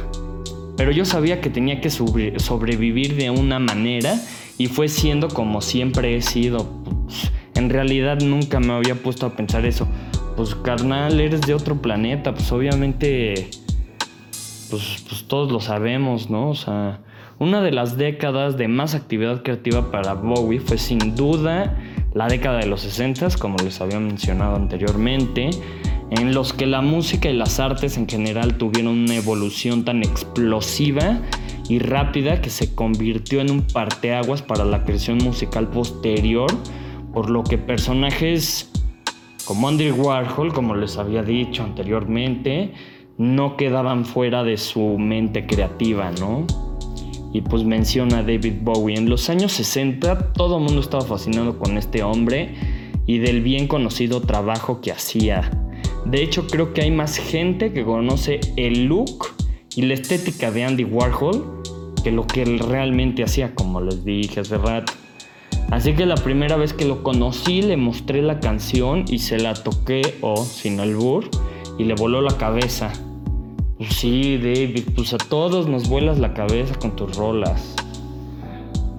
Pero 0.78 0.92
yo 0.92 1.04
sabía 1.04 1.42
que 1.42 1.50
tenía 1.50 1.82
que 1.82 1.90
sobrevivir 1.90 3.16
de 3.16 3.30
una 3.30 3.60
manera 3.60 4.20
y 4.58 4.68
fue 4.68 4.88
siendo 4.88 5.28
como 5.30 5.62
siempre 5.62 6.16
he 6.16 6.22
sido. 6.22 6.70
Pues, 7.06 7.32
en 7.56 7.70
realidad 7.70 8.20
nunca 8.22 8.60
me 8.60 8.74
había 8.74 8.96
puesto 8.96 9.26
a 9.26 9.36
pensar 9.36 9.66
eso. 9.66 9.88
Pues 10.36 10.56
carnal, 10.56 11.20
eres 11.20 11.42
de 11.42 11.54
otro 11.54 11.82
planeta, 11.82 12.34
pues 12.34 12.52
obviamente, 12.52 13.50
pues, 14.70 15.04
pues 15.08 15.26
todos 15.28 15.52
lo 15.52 15.60
sabemos, 15.60 16.30
¿no? 16.30 16.50
O 16.50 16.56
sea, 16.56 17.02
una 17.40 17.62
de 17.62 17.72
las 17.72 17.98
décadas 17.98 18.58
de 18.58 18.68
más 18.68 18.96
actividad 18.96 19.44
creativa 19.44 19.92
para 19.92 20.14
Bowie 20.14 20.60
fue 20.60 20.78
sin 20.78 21.16
duda 21.16 21.78
la 22.14 22.28
década 22.28 22.60
de 22.60 22.68
los 22.68 22.82
60, 22.82 23.30
como 23.40 23.58
les 23.58 23.82
había 23.82 24.00
mencionado 24.00 24.56
anteriormente, 24.56 25.50
en 26.10 26.34
los 26.34 26.54
que 26.54 26.68
la 26.68 26.82
música 26.82 27.30
y 27.30 27.34
las 27.34 27.60
artes 27.60 27.98
en 27.98 28.08
general 28.08 28.58
tuvieron 28.58 28.98
una 29.00 29.16
evolución 29.16 29.84
tan 29.84 30.04
explosiva 30.04 31.20
y 31.70 31.80
rápida 31.80 32.42
que 32.42 32.50
se 32.50 32.76
convirtió 32.76 33.42
en 33.42 33.52
un 33.52 33.62
parteaguas 33.62 34.42
para 34.42 34.66
la 34.66 34.84
creación 34.84 35.20
musical 35.20 35.70
posterior, 35.70 36.52
por 37.14 37.30
lo 37.30 37.44
que 37.44 37.58
personajes 37.58 38.70
como 39.46 39.68
Andy 39.68 39.92
Warhol, 39.92 40.54
como 40.54 40.76
les 40.76 40.98
había 40.98 41.22
dicho 41.22 41.64
anteriormente, 41.64 42.74
no 43.18 43.58
quedaban 43.58 44.06
fuera 44.06 44.44
de 44.44 44.58
su 44.58 44.98
mente 44.98 45.46
creativa, 45.46 46.12
¿no? 46.20 46.46
Y 47.34 47.42
pues 47.42 47.64
menciona 47.64 48.20
a 48.20 48.24
David 48.24 48.56
Bowie. 48.62 48.98
En 48.98 49.10
los 49.10 49.30
años 49.30 49.52
60 49.54 50.34
todo 50.34 50.58
el 50.58 50.64
mundo 50.64 50.82
estaba 50.82 51.04
fascinado 51.04 51.58
con 51.58 51.78
este 51.78 52.04
hombre 52.04 52.56
y 53.06 53.18
del 53.18 53.42
bien 53.42 53.68
conocido 53.68 54.22
trabajo 54.22 54.82
que 54.82 54.92
hacía. 54.92 55.50
De 56.06 56.22
hecho 56.22 56.48
creo 56.48 56.74
que 56.74 56.82
hay 56.82 56.92
más 56.92 57.18
gente 57.18 57.74
que 57.74 57.84
conoce 57.84 58.40
el 58.56 58.86
look 58.86 59.28
y 59.76 59.84
la 59.84 59.94
estética 59.94 60.52
de 60.52 60.64
Andy 60.64 60.84
Warhol 60.84 61.64
que 62.04 62.12
lo 62.12 62.28
que 62.28 62.44
él 62.44 62.60
realmente 62.60 63.24
hacía, 63.24 63.56
como 63.56 63.82
les 63.82 64.04
dije 64.04 64.42
hace 64.42 64.58
rato. 64.58 64.94
Así 65.72 65.94
que 65.94 66.06
la 66.06 66.16
primera 66.16 66.58
vez 66.58 66.74
que 66.74 66.86
lo 66.86 67.02
conocí 67.02 67.62
le 67.62 67.78
mostré 67.78 68.22
la 68.22 68.40
canción 68.40 69.06
y 69.08 69.20
se 69.20 69.40
la 69.40 69.54
toqué, 69.54 70.18
o 70.22 70.34
oh, 70.34 70.46
sin 70.46 70.80
albur, 70.80 71.30
y 71.80 71.86
le 71.86 71.96
voló 71.96 72.22
la 72.22 72.38
cabeza. 72.38 72.92
Pues 73.78 73.96
sí, 73.96 74.38
David, 74.38 74.84
pues 74.96 75.14
a 75.14 75.18
todos 75.18 75.68
nos 75.68 75.90
vuelas 75.90 76.20
la 76.20 76.34
cabeza 76.34 76.76
con 76.76 76.96
tus 76.96 77.16
rolas. 77.16 77.76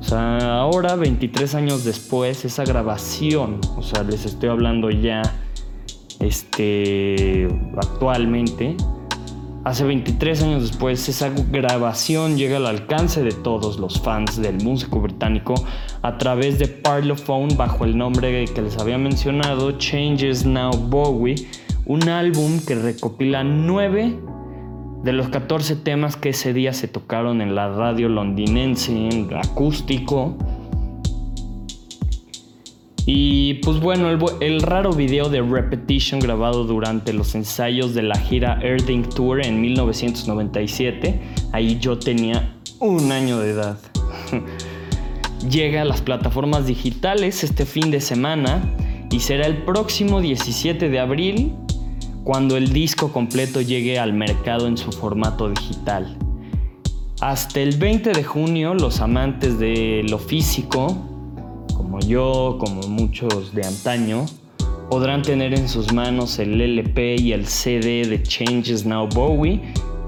O 0.01 0.03
sea, 0.03 0.59
ahora, 0.59 0.97
23 0.97 1.55
años 1.55 1.85
después, 1.85 2.45
esa 2.45 2.65
grabación, 2.65 3.61
o 3.77 3.83
sea, 3.83 4.03
les 4.03 4.27
estoy 4.27 4.49
hablando 4.49 4.91
ya, 4.91 5.23
este, 6.21 7.49
actualmente, 7.77 8.77
Hace 9.65 9.85
23 9.85 10.43
años 10.43 10.63
después, 10.69 11.09
esa 11.09 11.31
grabación 11.51 12.37
llega 12.37 12.59
al 12.59 12.67
alcance 12.67 13.23
de 13.23 13.33
todos 13.33 13.79
los 13.79 13.99
fans 13.99 14.37
del 14.37 14.63
músico 14.63 15.01
británico 15.01 15.55
a 16.03 16.19
través 16.19 16.59
de 16.59 16.69
Parlophone 16.69 17.55
bajo 17.57 17.87
el 17.87 17.97
nombre 17.97 18.45
que 18.45 18.61
les 18.61 18.77
había 18.77 18.99
mencionado, 18.99 19.73
Changes 19.79 20.45
Now 20.45 20.77
Bowie, 20.77 21.49
un 21.87 22.11
álbum 22.11 22.61
que 22.67 22.75
recopila 22.75 23.43
nueve 23.43 24.15
de 25.03 25.13
los 25.15 25.31
14 25.31 25.77
temas 25.77 26.17
que 26.17 26.31
ese 26.31 26.53
día 26.53 26.75
se 26.75 26.87
tocaron 26.87 27.41
en 27.41 27.55
la 27.55 27.71
radio 27.71 28.11
londinense, 28.11 28.93
en 28.93 29.33
acústico. 29.35 30.37
Y 33.07 33.55
pues 33.55 33.81
bueno, 33.81 34.09
el, 34.41 34.63
raro 34.63 34.93
video 34.93 35.29
de 35.29 35.43
Repetition 35.43 36.21
grabado 36.21 36.65
durante 36.65 37.13
los 37.13 37.35
ensayos 37.35 37.95
de 37.95 38.03
la 38.03 38.19
gira 38.19 38.59
Erding 38.63 39.03
Tour 39.11 39.45
en 39.45 39.61
1997, 39.61 41.21
ahí 41.53 41.79
yo 41.79 41.99
tenía 41.99 42.57
un 42.81 43.13
año 43.13 43.39
de 43.41 43.51
edad. 43.51 43.79
Llega 45.51 45.83
a 45.83 45.85
las 45.85 46.01
plataformas 46.01 46.67
digitales 46.67 47.45
este 47.45 47.67
fin 47.67 47.91
de 47.91 48.01
semana 48.01 48.63
y 49.11 49.21
será 49.21 49.47
el 49.47 49.59
próximo 49.65 50.23
17 50.23 50.89
de 50.89 50.99
abril 50.99 51.53
cuando 52.25 52.57
el 52.57 52.73
disco 52.73 53.13
completo 53.13 53.61
llegue 53.61 53.99
al 53.99 54.15
mercado 54.15 54.67
en 54.67 54.79
su 54.79 54.91
formato 54.91 55.51
digital. 55.51 56.17
Hasta 57.21 57.61
el 57.61 57.77
20 57.77 58.13
de 58.13 58.25
junio 58.25 58.73
los 58.73 59.01
amantes 59.01 59.59
de 59.59 60.07
lo 60.09 60.19
físico 60.19 61.14
como 61.75 62.01
yo, 62.01 62.57
como 62.59 62.83
muchos 62.83 63.55
de 63.55 63.65
antaño, 63.67 64.27
podrán 64.89 65.23
tener 65.23 65.55
en 65.55 65.69
sus 65.69 65.93
manos 65.93 66.39
el 66.39 66.61
LP 66.61 67.17
y 67.17 67.33
el 67.33 67.47
CD 67.47 68.07
de 68.07 68.23
Changes 68.23 68.87
Now 68.87 69.09
Bowie, 69.09 69.61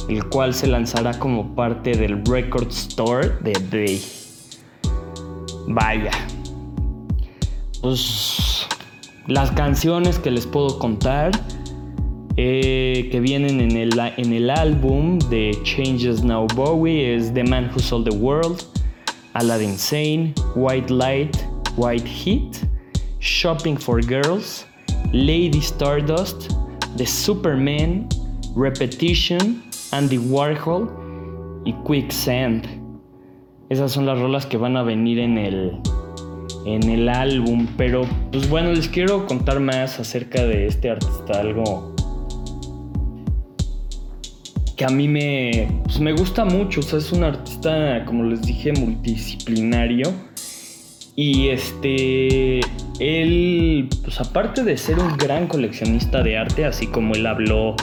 el 0.08 0.24
cual 0.28 0.54
se 0.54 0.66
lanzará 0.66 1.18
como 1.18 1.54
parte 1.54 1.96
del 1.96 2.24
Record 2.24 2.68
Store 2.68 3.32
de 3.42 3.52
Day. 3.70 4.02
Vaya. 5.68 6.12
Pues 7.82 8.66
las 9.26 9.50
canciones 9.52 10.18
que 10.18 10.30
les 10.30 10.46
puedo 10.46 10.78
contar 10.78 11.32
eh, 12.36 13.08
que 13.10 13.18
vienen 13.18 13.60
en 13.60 13.76
el, 13.76 13.98
en 14.18 14.32
el 14.32 14.50
álbum 14.50 15.18
de 15.30 15.58
Changes 15.62 16.22
Now 16.22 16.46
Bowie 16.54 17.14
es 17.14 17.32
The 17.32 17.42
Man 17.42 17.70
Who 17.72 17.80
Sold 17.80 18.10
the 18.10 18.16
World, 18.16 18.62
Aladdin 19.32 19.76
Sane, 19.78 20.34
White 20.54 20.92
Light, 20.92 21.34
White 21.76 22.06
Heat, 22.06 22.62
Shopping 23.20 23.76
for 23.76 24.00
Girls, 24.02 24.66
Lady 25.12 25.60
Stardust, 25.60 26.50
The 26.96 27.06
Superman, 27.06 28.08
Repetition, 28.54 29.62
Andy 29.92 30.18
Warhol 30.18 30.88
y 31.64 31.72
Quicksand. 31.86 32.66
Esas 33.68 33.92
son 33.92 34.06
las 34.06 34.18
rolas 34.18 34.46
que 34.46 34.56
van 34.56 34.76
a 34.76 34.82
venir 34.82 35.18
en 35.18 35.38
el, 35.38 35.78
en 36.64 36.88
el 36.88 37.08
álbum. 37.08 37.66
Pero 37.76 38.06
pues 38.32 38.48
bueno, 38.48 38.72
les 38.72 38.88
quiero 38.88 39.26
contar 39.26 39.60
más 39.60 40.00
acerca 40.00 40.44
de 40.44 40.66
este 40.66 40.90
artista, 40.90 41.40
algo 41.40 41.94
que 44.76 44.84
a 44.84 44.88
mí 44.88 45.08
me, 45.08 45.68
pues, 45.84 46.00
me 46.00 46.12
gusta 46.12 46.44
mucho. 46.44 46.80
Es 46.80 47.12
un 47.12 47.24
artista, 47.24 48.04
como 48.04 48.24
les 48.24 48.42
dije, 48.42 48.72
multidisciplinario 48.72 50.12
y 51.16 51.48
este, 51.48 52.60
él, 53.00 53.88
pues 54.04 54.20
aparte 54.20 54.62
de 54.62 54.76
ser 54.76 54.98
un 54.98 55.16
gran 55.16 55.48
coleccionista 55.48 56.22
de 56.22 56.36
arte, 56.36 56.66
así 56.66 56.86
como 56.86 57.14
él 57.14 57.26
habló 57.26 57.74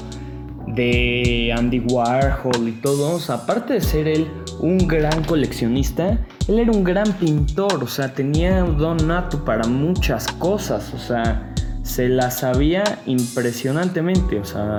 de 0.67 1.51
Andy 1.55 1.79
Warhol 1.79 2.67
y 2.67 2.71
todos, 2.73 3.31
aparte 3.31 3.73
de 3.73 3.81
ser 3.81 4.07
él 4.07 4.27
un 4.59 4.87
gran 4.87 5.23
coleccionista, 5.23 6.19
él 6.47 6.59
era 6.59 6.71
un 6.71 6.83
gran 6.83 7.11
pintor, 7.13 7.83
o 7.83 7.87
sea, 7.87 8.13
tenía 8.13 8.63
un 8.63 8.77
don 8.77 9.07
nato 9.07 9.43
para 9.43 9.67
muchas 9.67 10.27
cosas, 10.33 10.93
o 10.93 10.99
sea, 10.99 11.53
se 11.81 12.09
las 12.09 12.39
sabía 12.39 12.83
impresionantemente, 13.07 14.39
o 14.39 14.45
sea... 14.45 14.77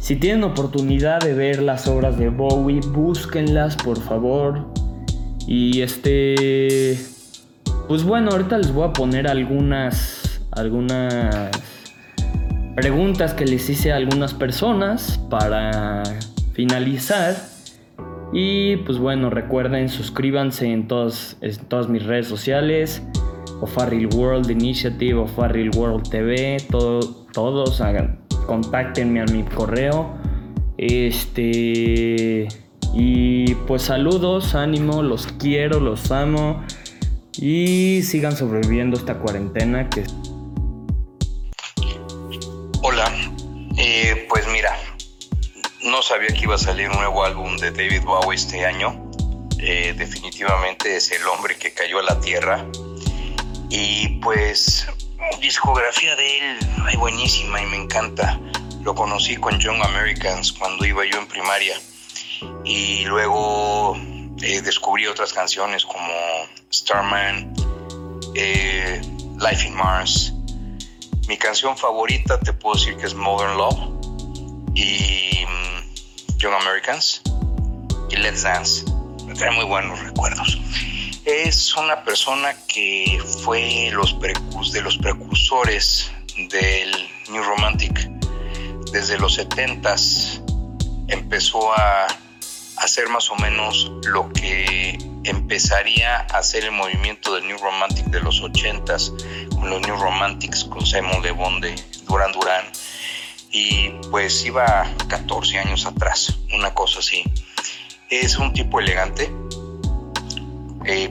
Si 0.00 0.16
tienen 0.16 0.42
oportunidad 0.42 1.20
de 1.20 1.32
ver 1.32 1.62
las 1.62 1.86
obras 1.86 2.18
de 2.18 2.28
Bowie, 2.28 2.80
búsquenlas 2.80 3.76
por 3.76 4.00
favor. 4.00 4.71
Y 5.46 5.82
este. 5.82 6.98
Pues 7.88 8.04
bueno, 8.04 8.30
ahorita 8.30 8.58
les 8.58 8.72
voy 8.72 8.88
a 8.88 8.92
poner 8.92 9.28
algunas. 9.28 10.40
Algunas 10.52 11.50
preguntas 12.74 13.34
que 13.34 13.44
les 13.44 13.68
hice 13.68 13.92
a 13.92 13.96
algunas 13.96 14.34
personas 14.34 15.18
para 15.30 16.02
finalizar. 16.52 17.36
Y 18.32 18.76
pues 18.78 18.98
bueno, 18.98 19.28
recuerden, 19.28 19.88
suscríbanse 19.88 20.66
en 20.72 20.88
todas, 20.88 21.36
todas 21.68 21.88
mis 21.88 22.04
redes 22.04 22.26
sociales. 22.26 23.02
O 23.60 23.66
Farrell 23.66 24.08
World 24.14 24.50
Initiative 24.50 25.14
o 25.14 25.26
Farrell 25.26 25.70
World 25.76 26.08
TV. 26.08 26.56
todos 26.68 27.80
hagan. 27.80 28.18
Contáctenme 28.46 29.20
a 29.20 29.24
mi 29.26 29.42
correo. 29.44 30.14
Este. 30.78 32.48
Y 32.94 33.54
pues 33.54 33.82
saludos, 33.82 34.54
ánimo, 34.54 35.02
los 35.02 35.26
quiero, 35.26 35.80
los 35.80 36.10
amo 36.10 36.62
y 37.38 38.02
sigan 38.02 38.36
sobreviviendo 38.36 38.98
esta 38.98 39.18
cuarentena 39.18 39.88
que... 39.88 40.04
Hola, 42.82 43.10
eh, 43.78 44.26
pues 44.28 44.46
mira, 44.48 44.76
no 45.84 46.02
sabía 46.02 46.28
que 46.28 46.42
iba 46.42 46.56
a 46.56 46.58
salir 46.58 46.90
un 46.90 46.96
nuevo 46.96 47.24
álbum 47.24 47.56
de 47.56 47.70
David 47.70 48.02
Bowie 48.02 48.36
este 48.36 48.66
año. 48.66 49.10
Eh, 49.58 49.94
definitivamente 49.96 50.96
es 50.96 51.12
el 51.12 51.26
hombre 51.28 51.56
que 51.56 51.72
cayó 51.72 52.00
a 52.00 52.02
la 52.02 52.20
tierra. 52.20 52.66
Y 53.70 54.20
pues 54.20 54.86
discografía 55.40 56.14
de 56.14 56.38
él, 56.38 56.58
ay, 56.84 56.96
buenísima 56.96 57.62
y 57.62 57.66
me 57.66 57.76
encanta. 57.76 58.38
Lo 58.82 58.94
conocí 58.94 59.36
con 59.36 59.58
Young 59.58 59.80
Americans 59.82 60.52
cuando 60.52 60.84
iba 60.84 61.06
yo 61.06 61.18
en 61.18 61.26
primaria 61.26 61.74
y 62.64 63.04
luego 63.04 63.96
eh, 64.40 64.60
descubrí 64.62 65.06
otras 65.06 65.32
canciones 65.32 65.84
como 65.84 66.12
Starman, 66.72 67.52
eh, 68.34 69.00
Life 69.38 69.66
in 69.66 69.74
Mars. 69.74 70.32
Mi 71.28 71.36
canción 71.36 71.76
favorita 71.76 72.38
te 72.40 72.52
puedo 72.52 72.74
decir 72.74 72.96
que 72.96 73.06
es 73.06 73.14
Modern 73.14 73.56
Love 73.56 73.78
y 74.74 75.44
mm, 75.46 76.38
Young 76.38 76.54
Americans 76.54 77.22
y 78.10 78.16
Let's 78.16 78.42
Dance. 78.42 78.84
Me 79.26 79.34
trae 79.34 79.50
muy 79.52 79.64
buenos 79.64 80.00
recuerdos. 80.00 80.58
Es 81.24 81.76
una 81.76 82.02
persona 82.02 82.54
que 82.66 83.22
fue 83.44 83.90
los 83.92 84.18
de 84.72 84.82
los 84.82 84.98
precursores 84.98 86.10
del 86.50 86.90
New 87.30 87.42
Romantic. 87.44 88.08
Desde 88.90 89.18
los 89.18 89.38
70s 89.38 90.42
empezó 91.08 91.72
a 91.72 92.08
hacer 92.82 93.08
más 93.08 93.30
o 93.30 93.36
menos 93.36 93.90
lo 94.04 94.32
que 94.32 94.98
empezaría 95.24 96.18
a 96.18 96.38
hacer 96.38 96.64
el 96.64 96.72
movimiento 96.72 97.34
del 97.34 97.46
New 97.46 97.58
Romantic 97.58 98.06
de 98.06 98.20
los 98.20 98.42
80s, 98.42 99.48
con 99.54 99.70
los 99.70 99.80
New 99.82 99.96
Romantics, 99.96 100.64
con 100.64 100.84
Simon 100.84 101.22
Le 101.22 101.30
Bon 101.30 101.60
de 101.60 101.74
Duran 102.08 102.32
Duran, 102.32 102.64
y 103.50 103.90
pues 104.10 104.44
iba 104.44 104.90
14 105.08 105.58
años 105.58 105.86
atrás, 105.86 106.38
una 106.54 106.74
cosa 106.74 106.98
así. 106.98 107.22
Es 108.10 108.36
un 108.36 108.52
tipo 108.52 108.80
elegante, 108.80 109.32
eh, 110.84 111.10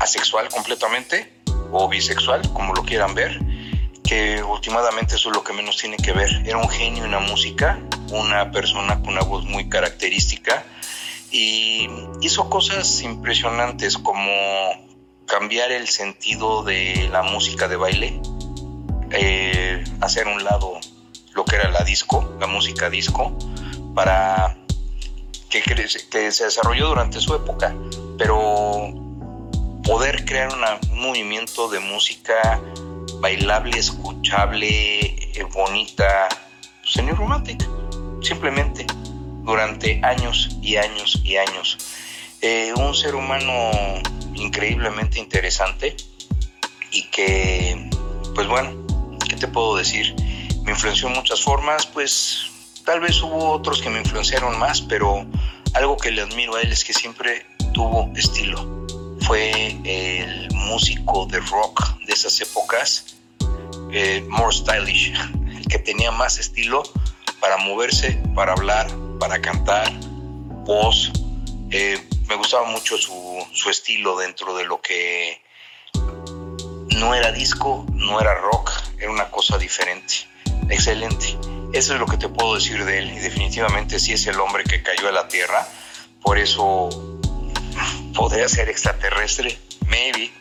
asexual 0.00 0.48
completamente, 0.48 1.32
o 1.70 1.88
bisexual, 1.88 2.42
como 2.52 2.74
lo 2.74 2.82
quieran 2.82 3.14
ver, 3.14 3.40
que 4.06 4.42
últimamente 4.42 5.16
eso 5.16 5.30
es 5.30 5.36
lo 5.36 5.42
que 5.42 5.52
menos 5.52 5.76
tiene 5.76 5.96
que 5.96 6.12
ver. 6.12 6.30
Era 6.46 6.58
un 6.58 6.68
genio 6.68 7.04
en 7.04 7.10
la 7.10 7.18
música, 7.18 7.78
una 8.10 8.50
persona 8.50 9.00
con 9.00 9.08
una 9.08 9.22
voz 9.22 9.44
muy 9.44 9.68
característica 9.68 10.64
y 11.30 11.88
hizo 12.20 12.48
cosas 12.48 13.02
impresionantes 13.02 13.98
como 13.98 14.22
cambiar 15.26 15.72
el 15.72 15.88
sentido 15.88 16.62
de 16.62 17.08
la 17.10 17.22
música 17.22 17.66
de 17.68 17.76
baile, 17.76 18.20
eh, 19.10 19.82
hacer 20.00 20.28
un 20.28 20.44
lado 20.44 20.78
lo 21.34 21.44
que 21.44 21.56
era 21.56 21.70
la 21.70 21.82
disco, 21.82 22.36
la 22.40 22.46
música 22.46 22.88
disco, 22.88 23.36
para 23.94 24.56
que, 25.50 25.60
que 25.62 25.88
se 25.88 26.44
desarrolló 26.44 26.88
durante 26.88 27.20
su 27.20 27.34
época, 27.34 27.74
pero 28.16 28.94
poder 29.84 30.24
crear 30.24 30.48
un 30.90 31.00
movimiento 31.00 31.68
de 31.68 31.80
música 31.80 32.60
bailable, 33.20 33.78
escuchable, 33.78 34.68
eh, 35.34 35.46
bonita, 35.52 36.28
señor 36.84 37.18
Romantic, 37.18 37.66
simplemente 38.22 38.86
durante 39.42 40.00
años 40.02 40.56
y 40.62 40.76
años 40.76 41.20
y 41.24 41.36
años. 41.36 41.78
Eh, 42.42 42.72
un 42.76 42.94
ser 42.94 43.14
humano 43.14 43.70
increíblemente 44.34 45.18
interesante 45.18 45.96
y 46.90 47.04
que, 47.04 47.90
pues 48.34 48.46
bueno, 48.46 48.86
¿qué 49.28 49.36
te 49.36 49.48
puedo 49.48 49.76
decir? 49.76 50.14
Me 50.62 50.72
influenció 50.72 51.08
en 51.08 51.14
muchas 51.14 51.42
formas, 51.42 51.86
pues 51.86 52.50
tal 52.84 53.00
vez 53.00 53.22
hubo 53.22 53.50
otros 53.50 53.80
que 53.80 53.90
me 53.90 53.98
influenciaron 53.98 54.58
más, 54.58 54.80
pero 54.80 55.26
algo 55.74 55.96
que 55.96 56.10
le 56.10 56.22
admiro 56.22 56.56
a 56.56 56.62
él 56.62 56.72
es 56.72 56.84
que 56.84 56.92
siempre 56.92 57.46
tuvo 57.72 58.10
estilo. 58.16 58.75
Fue 59.26 59.76
el 59.84 60.48
músico 60.54 61.26
de 61.26 61.40
rock 61.40 61.98
de 62.06 62.12
esas 62.12 62.40
épocas 62.40 63.16
eh, 63.92 64.24
more 64.28 64.54
stylish, 64.54 65.12
el 65.56 65.66
que 65.68 65.78
tenía 65.78 66.10
más 66.10 66.38
estilo 66.38 66.82
para 67.40 67.56
moverse, 67.56 68.20
para 68.34 68.52
hablar, 68.52 68.88
para 69.18 69.40
cantar, 69.40 69.92
voz. 70.64 71.12
Eh, 71.70 72.00
me 72.28 72.34
gustaba 72.36 72.66
mucho 72.68 72.96
su, 72.98 73.46
su 73.52 73.70
estilo 73.70 74.16
dentro 74.16 74.56
de 74.56 74.64
lo 74.64 74.80
que 74.80 75.40
no 76.96 77.14
era 77.14 77.32
disco, 77.32 77.86
no 77.92 78.20
era 78.20 78.34
rock, 78.34 78.70
era 78.98 79.10
una 79.10 79.30
cosa 79.30 79.58
diferente. 79.58 80.14
Excelente. 80.68 81.38
Eso 81.72 81.94
es 81.94 82.00
lo 82.00 82.06
que 82.06 82.16
te 82.16 82.28
puedo 82.28 82.54
decir 82.54 82.84
de 82.84 82.98
él 82.98 83.10
y 83.10 83.18
definitivamente 83.18 83.98
sí 83.98 84.12
es 84.12 84.26
el 84.26 84.40
hombre 84.40 84.64
que 84.64 84.82
cayó 84.82 85.08
a 85.08 85.12
la 85.12 85.28
Tierra. 85.28 85.66
Por 86.22 86.38
eso 86.38 87.15
podría 88.16 88.48
ser 88.48 88.68
extraterrestre, 88.68 89.58
maybe. 89.88 90.32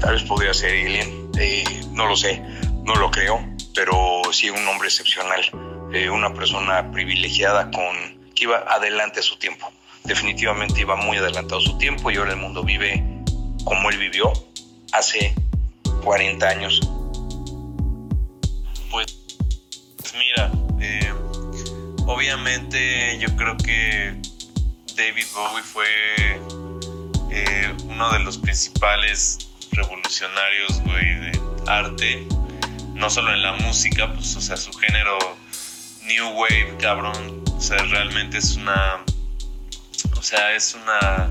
Tal 0.00 0.14
vez 0.14 0.22
podría 0.22 0.54
ser 0.54 0.70
alien, 0.70 1.30
eh, 1.38 1.64
no 1.92 2.06
lo 2.06 2.16
sé, 2.16 2.40
no 2.84 2.94
lo 2.94 3.10
creo, 3.10 3.44
pero 3.74 4.22
sí 4.32 4.48
un 4.48 4.66
hombre 4.68 4.88
excepcional, 4.88 5.42
eh, 5.92 6.08
una 6.08 6.32
persona 6.32 6.90
privilegiada 6.90 7.70
con 7.70 8.30
que 8.34 8.44
iba 8.44 8.58
adelante 8.58 9.20
a 9.20 9.22
su 9.22 9.36
tiempo. 9.36 9.70
Definitivamente 10.04 10.80
iba 10.80 10.96
muy 10.96 11.18
adelantado 11.18 11.60
a 11.60 11.64
su 11.64 11.76
tiempo 11.76 12.10
y 12.10 12.16
ahora 12.16 12.30
el 12.30 12.38
mundo 12.38 12.62
vive 12.62 13.04
como 13.64 13.90
él 13.90 13.98
vivió 13.98 14.32
hace 14.92 15.34
40 16.02 16.48
años. 16.48 16.80
Pues, 18.90 19.18
mira, 20.14 20.50
eh, 20.80 21.12
obviamente 22.06 23.18
yo 23.18 23.34
creo 23.36 23.56
que 23.58 24.14
David 24.96 25.26
Bowie 25.34 25.62
fue 25.62 25.86
eh, 27.46 27.74
uno 27.84 28.12
de 28.12 28.20
los 28.20 28.38
principales 28.38 29.50
revolucionarios, 29.72 30.84
de 30.84 31.40
arte, 31.66 32.26
no 32.94 33.08
solo 33.10 33.32
en 33.32 33.42
la 33.42 33.52
música, 33.52 34.12
pues, 34.12 34.36
o 34.36 34.40
sea, 34.40 34.56
su 34.56 34.72
género 34.72 35.18
New 36.04 36.28
Wave, 36.30 36.76
cabrón, 36.80 37.44
o 37.56 37.60
sea, 37.60 37.78
realmente 37.84 38.38
es 38.38 38.56
una, 38.56 39.04
o 40.16 40.22
sea, 40.22 40.54
es 40.54 40.74
una, 40.74 41.30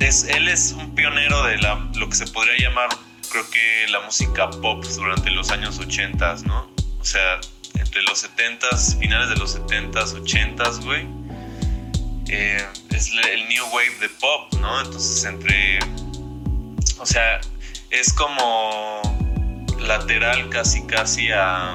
es, 0.00 0.24
él 0.24 0.48
es 0.48 0.72
un 0.72 0.94
pionero 0.94 1.42
de 1.44 1.58
la, 1.58 1.88
lo 1.94 2.08
que 2.08 2.16
se 2.16 2.26
podría 2.26 2.56
llamar, 2.58 2.88
creo 3.30 3.48
que 3.50 3.86
la 3.88 4.00
música 4.00 4.50
pop 4.50 4.84
durante 4.84 5.30
los 5.30 5.50
años 5.50 5.78
80, 5.78 6.36
¿no? 6.46 6.70
O 7.00 7.04
sea, 7.04 7.40
entre 7.74 8.02
los 8.02 8.24
70s, 8.24 8.98
finales 8.98 9.28
de 9.30 9.36
los 9.36 9.58
70s, 9.58 10.22
80s, 10.22 10.84
güey. 10.84 11.17
Eh, 12.28 12.64
es 12.90 13.10
el 13.12 13.48
new 13.48 13.64
wave 13.72 13.98
de 14.00 14.08
pop, 14.08 14.52
¿no? 14.60 14.80
Entonces 14.80 15.24
entre, 15.24 15.78
o 16.98 17.06
sea, 17.06 17.40
es 17.90 18.12
como 18.12 19.00
lateral 19.80 20.48
casi 20.50 20.86
casi 20.86 21.30
a 21.30 21.72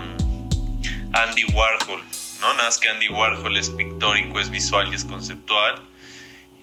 Andy 1.14 1.46
Warhol, 1.54 2.04
¿no? 2.42 2.54
Nada 2.54 2.66
más 2.66 2.78
que 2.78 2.90
Andy 2.90 3.10
Warhol 3.10 3.58
es 3.58 3.70
pictórico, 3.70 4.40
es 4.40 4.50
visual 4.50 4.92
y 4.92 4.96
es 4.96 5.06
conceptual. 5.06 5.82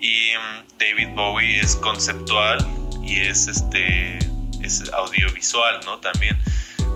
Y 0.01 0.31
mm, 0.33 0.79
David 0.79 1.09
Bowie 1.15 1.61
es 1.61 1.77
conceptual 1.77 2.65
y 3.03 3.21
es 3.21 3.49
este 3.49 4.19
es 4.63 4.89
audiovisual, 4.93 5.81
¿no? 5.85 5.99
También 5.99 6.39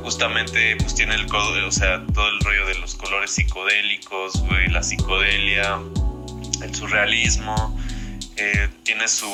justamente 0.03 0.77
pues 0.77 0.95
tiene 0.95 1.15
el 1.15 1.27
o 1.33 1.73
sea, 1.73 2.05
todo 2.15 2.29
el 2.29 2.41
rollo 2.41 2.67
de 2.67 2.79
los 2.79 2.95
colores 2.95 3.31
psicodélicos, 3.31 4.41
güey, 4.43 4.69
la 4.69 4.83
psicodelia, 4.83 5.81
el 6.63 6.75
surrealismo, 6.75 7.79
eh, 8.37 8.69
tiene 8.83 9.07
su 9.09 9.31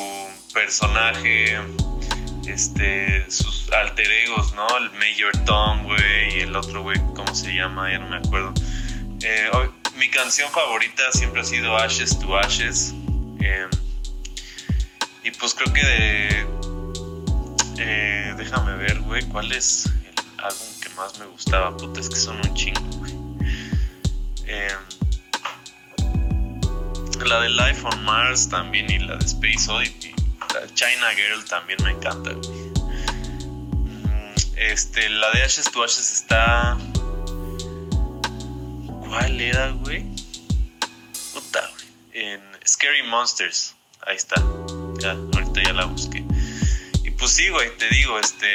personaje, 0.53 1.57
este, 2.47 3.29
sus 3.31 3.71
alter 3.71 4.09
egos, 4.11 4.53
¿no? 4.53 4.67
El 4.77 4.91
Major 4.91 5.31
Tom, 5.45 5.83
güey, 5.83 6.37
y 6.37 6.41
el 6.41 6.55
otro, 6.55 6.83
güey, 6.83 6.99
¿cómo 7.15 7.33
se 7.33 7.53
llama? 7.53 7.91
Ya 7.91 7.99
no 7.99 8.09
me 8.09 8.17
acuerdo. 8.17 8.53
Eh, 9.23 9.49
mi 9.95 10.09
canción 10.09 10.49
favorita 10.51 11.03
siempre 11.11 11.41
ha 11.41 11.43
sido 11.43 11.75
Ashes 11.77 12.19
to 12.19 12.37
Ashes. 12.37 12.93
Eh, 13.39 13.67
y 15.23 15.31
pues 15.31 15.53
creo 15.53 15.73
que 15.73 15.85
de, 15.85 16.45
déjame 18.37 18.75
ver, 18.75 18.99
güey, 19.01 19.23
cuál 19.29 19.51
es 19.51 19.85
el 19.85 20.43
álbum 20.43 20.67
que 20.81 20.89
más 20.95 21.17
me 21.19 21.25
gustaba. 21.25 21.75
Puta, 21.75 21.99
es 21.99 22.09
que 22.09 22.15
son 22.15 22.37
un 22.37 22.53
chingo, 22.53 22.81
güey. 22.97 23.11
La 27.25 27.41
de 27.41 27.49
Life 27.49 27.81
on 27.83 28.03
Mars 28.03 28.49
también 28.49 28.89
y 28.89 28.99
la 28.99 29.17
de 29.17 29.25
Space 29.25 29.69
Oddity. 29.69 30.13
La 30.53 30.73
China 30.73 31.11
Girl 31.15 31.43
también 31.45 31.79
me 31.83 31.91
encanta, 31.91 32.31
mm, 32.31 34.33
Este, 34.57 35.09
la 35.09 35.31
de 35.31 35.43
Ashes 35.43 35.71
to 35.71 35.83
Ashes 35.83 36.11
está. 36.11 36.77
¿Cuál 39.07 39.41
era, 39.41 39.71
güey? 39.71 40.05
Puta, 41.33 41.61
güey. 41.71 41.85
En 42.13 42.41
Scary 42.65 43.03
Monsters. 43.03 43.75
Ahí 44.05 44.15
está. 44.15 44.35
Ya, 44.99 45.11
ahorita 45.11 45.63
ya 45.63 45.73
la 45.73 45.85
busqué. 45.85 46.23
Y 47.03 47.11
pues 47.11 47.31
sí, 47.31 47.49
güey, 47.49 47.75
te 47.77 47.89
digo, 47.89 48.19
este. 48.19 48.47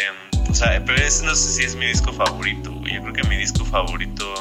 O 0.48 0.54
sea, 0.54 0.82
pero 0.84 1.02
ese 1.02 1.24
no 1.24 1.34
sé 1.34 1.52
si 1.52 1.64
es 1.64 1.74
mi 1.74 1.86
disco 1.86 2.12
favorito, 2.12 2.72
güey. 2.72 2.94
Yo 2.94 3.02
creo 3.02 3.12
que 3.12 3.24
mi 3.24 3.36
disco 3.36 3.64
favorito 3.64 4.32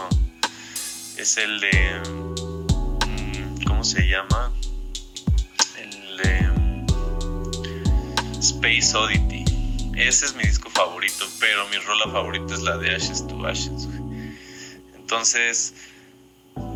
es 1.17 1.38
el 1.38 1.59
de 1.59 2.01
se 3.86 4.02
llama? 4.08 4.52
El 5.78 6.19
Space 8.39 8.98
Oddity. 8.98 9.45
Ese 9.95 10.26
es 10.26 10.36
mi 10.36 10.43
disco 10.43 10.71
favorito, 10.71 11.26
pero 11.39 11.67
mi 11.69 11.78
rola 11.78 12.12
favorita 12.12 12.56
es 12.56 12.63
la 12.63 12.78
de 12.78 12.95
Ashes 12.95 13.28
to 13.28 13.45
Ashes. 13.45 13.88
Entonces, 14.95 15.76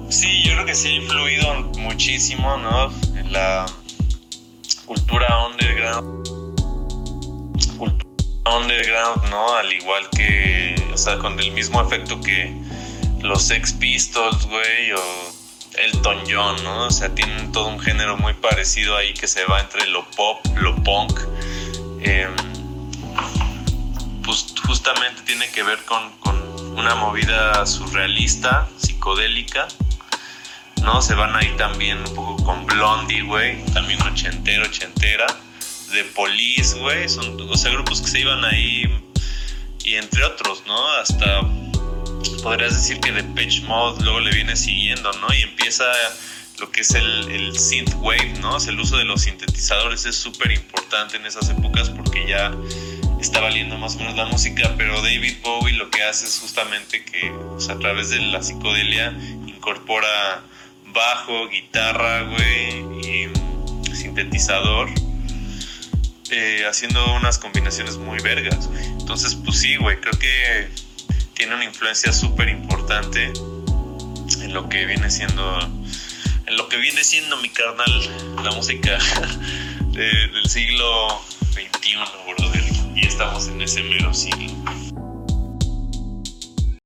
sí, 0.09 0.43
yo 0.43 0.53
creo 0.53 0.65
que 0.67 0.75
sí 0.75 0.89
ha 0.89 0.95
influido 0.97 1.55
muchísimo, 1.79 2.57
¿no? 2.57 2.93
En 3.17 3.33
la 3.33 3.65
cultura 4.85 5.47
underground. 5.47 6.29
Cultura 7.75 8.55
underground, 8.55 9.29
¿no? 9.31 9.55
Al 9.55 9.73
igual 9.73 10.07
que, 10.11 10.75
o 10.93 10.97
sea, 10.97 11.17
con 11.17 11.39
el 11.39 11.51
mismo 11.53 11.81
efecto 11.81 12.21
que 12.21 12.55
los 13.23 13.41
Sex 13.41 13.73
Pistols, 13.73 14.45
güey, 14.45 14.91
o 14.91 15.38
Elton 15.79 16.23
John, 16.29 16.63
¿no? 16.63 16.87
O 16.87 16.91
sea, 16.91 17.13
tienen 17.15 17.51
todo 17.51 17.67
un 17.67 17.79
género 17.79 18.17
muy 18.17 18.33
parecido 18.33 18.97
ahí 18.97 19.13
que 19.13 19.27
se 19.27 19.45
va 19.45 19.59
entre 19.61 19.87
lo 19.87 20.09
pop, 20.11 20.45
lo 20.57 20.75
punk. 20.83 21.19
Em, 22.01 22.35
pues 24.23 24.53
justamente 24.65 25.21
tiene 25.23 25.49
que 25.51 25.63
ver 25.63 25.79
con, 25.85 26.19
una 26.75 26.95
movida 26.95 27.65
surrealista, 27.65 28.69
psicodélica, 28.77 29.67
¿no? 30.81 31.01
Se 31.01 31.13
van 31.13 31.35
ahí 31.35 31.53
también 31.57 31.97
un 31.97 32.15
poco 32.15 32.43
con 32.43 32.65
Blondie, 32.65 33.21
güey, 33.23 33.65
también 33.73 34.01
ochentero, 34.03 34.65
ochentera, 34.65 35.27
de 35.91 36.03
Police, 36.05 36.79
güey, 36.79 37.09
son, 37.09 37.41
o 37.41 37.57
sea, 37.57 37.71
grupos 37.71 38.01
que 38.01 38.07
se 38.07 38.19
iban 38.21 38.45
ahí 38.45 38.85
y 39.83 39.95
entre 39.95 40.23
otros, 40.23 40.63
¿no? 40.67 40.87
Hasta 40.93 41.41
podrías 42.43 42.73
decir 42.73 42.99
que 42.99 43.11
Depeche 43.11 43.61
Mode 43.61 44.03
luego 44.03 44.19
le 44.19 44.31
viene 44.31 44.55
siguiendo, 44.55 45.11
¿no? 45.13 45.33
Y 45.33 45.41
empieza 45.41 45.85
lo 46.59 46.71
que 46.71 46.81
es 46.81 46.91
el, 46.91 47.29
el 47.29 47.57
synth 47.57 47.93
wave, 47.95 48.33
¿no? 48.41 48.57
el 48.57 48.79
uso 48.79 48.97
de 48.97 49.05
los 49.05 49.21
sintetizadores 49.21 50.05
es 50.05 50.15
súper 50.15 50.51
importante 50.51 51.15
en 51.15 51.25
esas 51.25 51.49
épocas 51.49 51.89
porque 51.89 52.27
ya 52.27 52.51
está 53.21 53.39
valiendo 53.39 53.77
más 53.77 53.95
o 53.95 53.99
menos 53.99 54.15
la 54.15 54.25
música, 54.25 54.73
pero 54.77 55.01
David 55.01 55.37
Bowie 55.43 55.73
lo 55.75 55.89
que 55.89 56.03
hace 56.03 56.25
es 56.25 56.39
justamente 56.39 57.03
que 57.05 57.31
a 57.69 57.79
través 57.79 58.09
de 58.09 58.19
la 58.19 58.41
psicodelia 58.41 59.13
incorpora 59.47 60.41
bajo, 60.93 61.47
guitarra, 61.49 62.23
güey, 62.23 62.79
y 63.05 63.95
sintetizador, 63.95 64.89
eh, 66.31 66.65
haciendo 66.67 67.13
unas 67.13 67.37
combinaciones 67.37 67.97
muy 67.97 68.19
vergas. 68.19 68.69
Entonces, 68.99 69.35
pues 69.35 69.59
sí, 69.59 69.75
güey, 69.77 69.99
creo 69.99 70.17
que 70.17 70.69
tiene 71.39 71.55
una 71.55 71.63
influencia 71.63 72.11
súper 72.11 72.49
importante 72.49 73.31
en 74.41 74.53
lo 74.53 74.67
que 74.67 74.85
viene 74.85 75.09
siendo 75.09 75.61
en 75.61 76.57
lo 76.57 76.67
que 76.67 76.75
viene 76.75 77.01
siendo 77.01 77.37
mi 77.37 77.47
carnal 77.47 78.35
la 78.43 78.51
música 78.51 78.97
del 79.93 80.45
siglo 80.49 81.21
XXI 81.53 81.95
brother 82.27 82.63
y 82.93 83.07
estamos 83.07 83.47
en 83.47 83.61
ese 83.61 83.81
mero 83.83 84.13
siglo 84.13 85.08